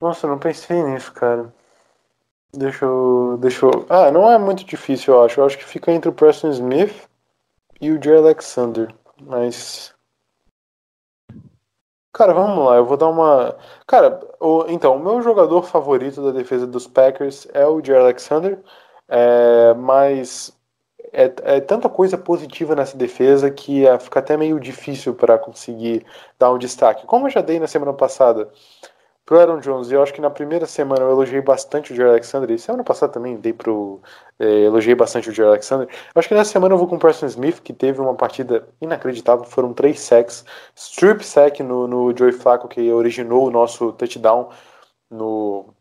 [0.00, 1.52] Nossa, eu não pensei nisso, cara.
[2.52, 3.38] Deixa eu.
[3.40, 3.86] Deixa eu.
[3.88, 5.40] Ah, não é muito difícil, eu acho.
[5.40, 7.08] Eu acho que fica entre o Preston Smith
[7.80, 8.94] e o Jay Alexander.
[9.20, 9.94] Mas.
[12.12, 13.56] Cara, vamos lá, eu vou dar uma.
[13.86, 14.64] Cara, o...
[14.68, 18.58] então, o meu jogador favorito da defesa dos Packers é o Jay Alexander.
[19.08, 19.74] É...
[19.74, 20.52] Mas
[21.12, 26.04] é, é tanta coisa positiva nessa defesa que é, fica até meio difícil para conseguir
[26.38, 27.06] dar um destaque.
[27.06, 28.50] Como eu já dei na semana passada
[29.24, 32.50] pro Aaron Jones, eu acho que na primeira semana eu elogiei bastante o Jerry Alexander,
[32.50, 34.00] e semana passada também dei pro.
[34.38, 35.88] Eh, elogiei bastante o Jerry Alexander.
[35.88, 38.68] Eu acho que nessa semana eu vou com o Preston Smith, que teve uma partida
[38.80, 40.44] inacreditável, foram três sacks,
[40.74, 44.50] strip sack no, no Joey Flacco, que originou o nosso touchdown
[45.10, 45.74] no.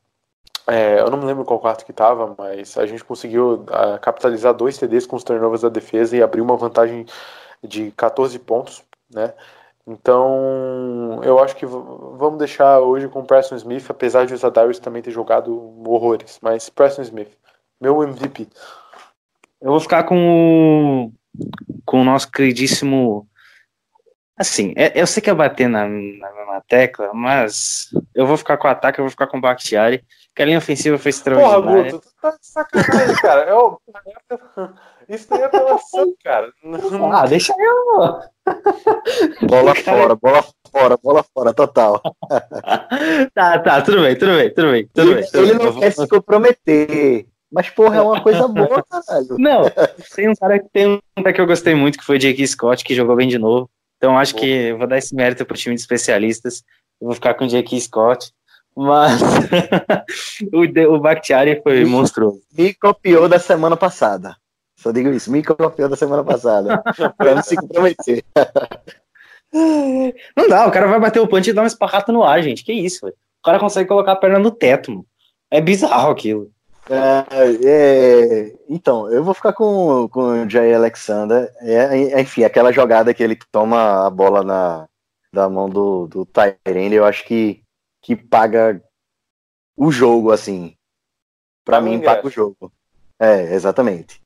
[0.68, 4.54] é, eu não me lembro qual quarto que tava, mas a gente conseguiu ah, capitalizar
[4.54, 7.06] dois TDs com os turnovers da defesa e abrir uma vantagem
[7.64, 8.84] de 14 pontos,
[9.14, 9.34] né?
[9.88, 14.80] Então, eu acho que vamos deixar hoje com o Preston Smith, apesar de o Zadarius
[14.80, 15.52] também ter jogado
[15.88, 17.32] horrores, mas Preston Smith,
[17.82, 18.48] meu MVP.
[19.62, 21.12] eu vou ficar com o,
[21.86, 23.28] com o nosso queridíssimo.
[24.38, 25.88] Assim, é- eu sei que é bater na, na
[26.34, 30.04] mesma tecla, mas eu vou ficar com o ataque, eu vou ficar com o Bakhtiari,
[30.36, 31.92] que a linha ofensiva foi Porra, extraordinária.
[31.92, 33.50] Guto, tu tá de sacanagem, cara.
[33.50, 33.80] Eu,
[35.10, 36.52] isso daí é apelação, cara.
[36.64, 38.20] Não- Ah, deixa eu.
[39.48, 42.02] Bola Cara- fora, bola fora, bola fora, total.
[43.34, 45.26] Tá, tá, tudo bem, tudo bem, tudo bem, tudo bem.
[45.26, 45.66] tudo Ele bem.
[45.66, 47.26] não vou- quer se comprometer.
[47.52, 49.36] Mas, porra, é uma coisa boa, caralho.
[49.40, 49.64] Não,
[50.16, 50.86] tem um cara que tem
[51.18, 53.40] um cara que eu gostei muito, que foi o Jake Scott, que jogou bem de
[53.40, 53.68] novo.
[53.98, 56.64] Então acho que vou dar esse mérito pro time de especialistas.
[57.02, 58.32] Eu vou ficar com o Jake Scott.
[58.76, 59.20] Mas
[60.54, 62.42] o, de- o Bakhtiari foi monstruoso.
[62.58, 64.38] Me copiou da semana passada.
[64.76, 66.82] Só digo isso, me copiou da semana passada.
[67.18, 68.24] pra não se comprometer.
[69.52, 72.64] Não dá, o cara vai bater o punch e dar uma esparrata no ar, gente.
[72.64, 73.16] Que isso, velho.
[73.40, 75.06] O cara consegue colocar a perna no teto, mano.
[75.50, 76.52] É bizarro aquilo.
[76.88, 77.26] É,
[77.66, 81.52] é, então, eu vou ficar com, com o Jay Alexander.
[81.62, 84.88] É, enfim, aquela jogada que ele toma a bola na,
[85.34, 87.64] da mão do, do Tyrande, eu acho que,
[88.02, 88.84] que paga
[89.78, 90.76] o jogo, assim.
[91.66, 92.72] Pra Paga mim, paga o jogo.
[93.20, 94.22] É, exatamente.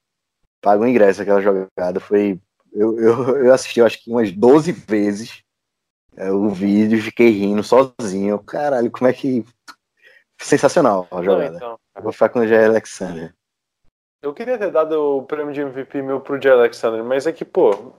[0.61, 1.99] Paga o ingresso, aquela jogada.
[1.99, 2.39] Foi.
[2.71, 5.43] Eu, eu, eu assisti, eu acho que umas 12 vezes.
[6.15, 8.39] é, o vídeo fiquei rindo sozinho.
[8.39, 9.45] Caralho, como é que.
[10.41, 11.57] Sensacional a Não, jogada.
[11.57, 13.33] então, Eu vou ficar com o Jair Alexander.
[14.21, 17.45] eu queria ter dado o prêmio de MVP meu pro Jay Alexander, mas é que,
[17.45, 17.93] pô,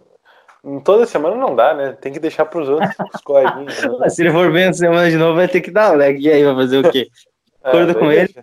[0.84, 1.92] toda semana não dá, né?
[1.92, 3.82] Tem que deixar pros outros, os coleguinhas.
[3.98, 4.08] Né?
[4.08, 6.20] Se ele for bem essa semana de novo, vai ter que dar o leg.
[6.20, 7.08] E aí, vai fazer o quê?
[7.62, 8.34] Acordo É, com ele.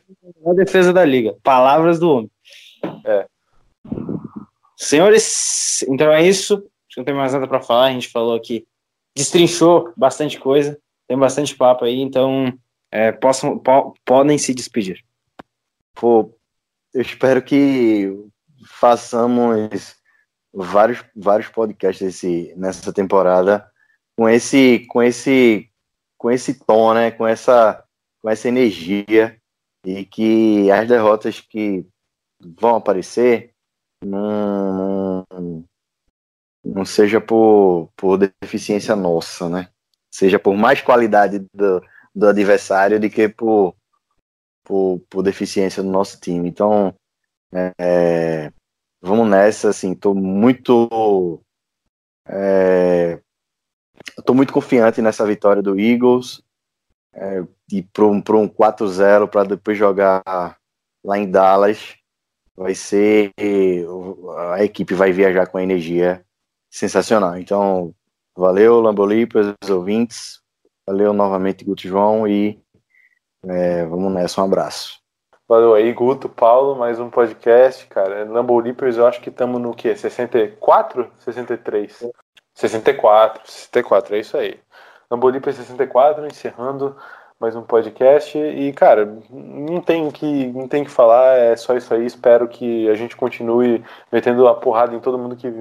[0.45, 1.35] A defesa da liga.
[1.43, 2.31] Palavras do homem.
[3.05, 3.25] É.
[4.75, 6.55] Senhores, então é isso.
[6.55, 6.63] Acho
[6.95, 7.85] que não tem mais nada para falar.
[7.85, 8.65] A gente falou aqui,
[9.15, 10.77] destrinchou bastante coisa.
[11.07, 12.51] Tem bastante papo aí, então
[12.91, 15.03] é, possam, po- podem se despedir.
[15.93, 16.33] Pô,
[16.93, 18.11] eu espero que
[18.65, 19.95] façamos
[20.53, 23.69] vários, vários podcasts esse, nessa temporada
[24.17, 25.69] com esse, com esse,
[26.17, 27.11] com esse tom, né?
[27.11, 27.83] Com essa,
[28.21, 29.39] com essa energia
[29.85, 31.85] e que as derrotas que
[32.59, 33.53] vão aparecer
[34.03, 35.65] não, não,
[36.63, 39.69] não seja por, por deficiência nossa, né?
[40.13, 41.81] Seja por mais qualidade do,
[42.13, 43.75] do adversário do que por,
[44.63, 46.49] por, por deficiência do nosso time.
[46.49, 46.93] Então,
[47.79, 48.51] é,
[49.01, 51.41] vamos nessa, assim, tô muito
[52.27, 53.19] é,
[54.25, 56.41] tô muito confiante nessa vitória do Eagles
[57.13, 60.21] é, e para um, pra um 4-0 para depois jogar
[61.03, 61.95] lá em Dallas
[62.55, 63.31] vai ser
[64.51, 66.23] a equipe vai viajar com energia
[66.69, 67.37] sensacional.
[67.37, 67.93] Então,
[68.35, 70.41] valeu Lambolipers, ouvintes,
[70.85, 72.61] valeu novamente Guto João e
[73.45, 75.00] é, vamos nessa, um abraço.
[75.51, 78.23] Valeu aí, Guto, Paulo, mais um podcast, cara.
[78.23, 79.93] Lambo Leapers, eu acho que estamos no quê?
[79.93, 81.11] 64?
[81.19, 82.09] 63?
[82.55, 84.57] 64, 64, é isso aí.
[85.09, 86.95] Lambo Leapers 64, encerrando
[87.37, 88.37] mais um podcast.
[88.37, 92.05] E, cara, não tem que, não tem que falar, é só isso aí.
[92.05, 95.53] Espero que a gente continue metendo a porrada em todo mundo que,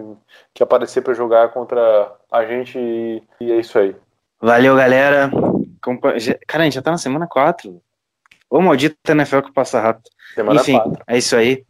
[0.54, 2.78] que aparecer para jogar contra a gente.
[2.78, 3.96] E, e é isso aí.
[4.40, 5.28] Valeu, galera.
[6.46, 7.82] Cara, a gente já tá na semana 4.
[8.50, 10.10] Ô, maldito NFL que passa rápido.
[10.34, 11.04] Semana Enfim, 4.
[11.06, 11.64] é isso aí.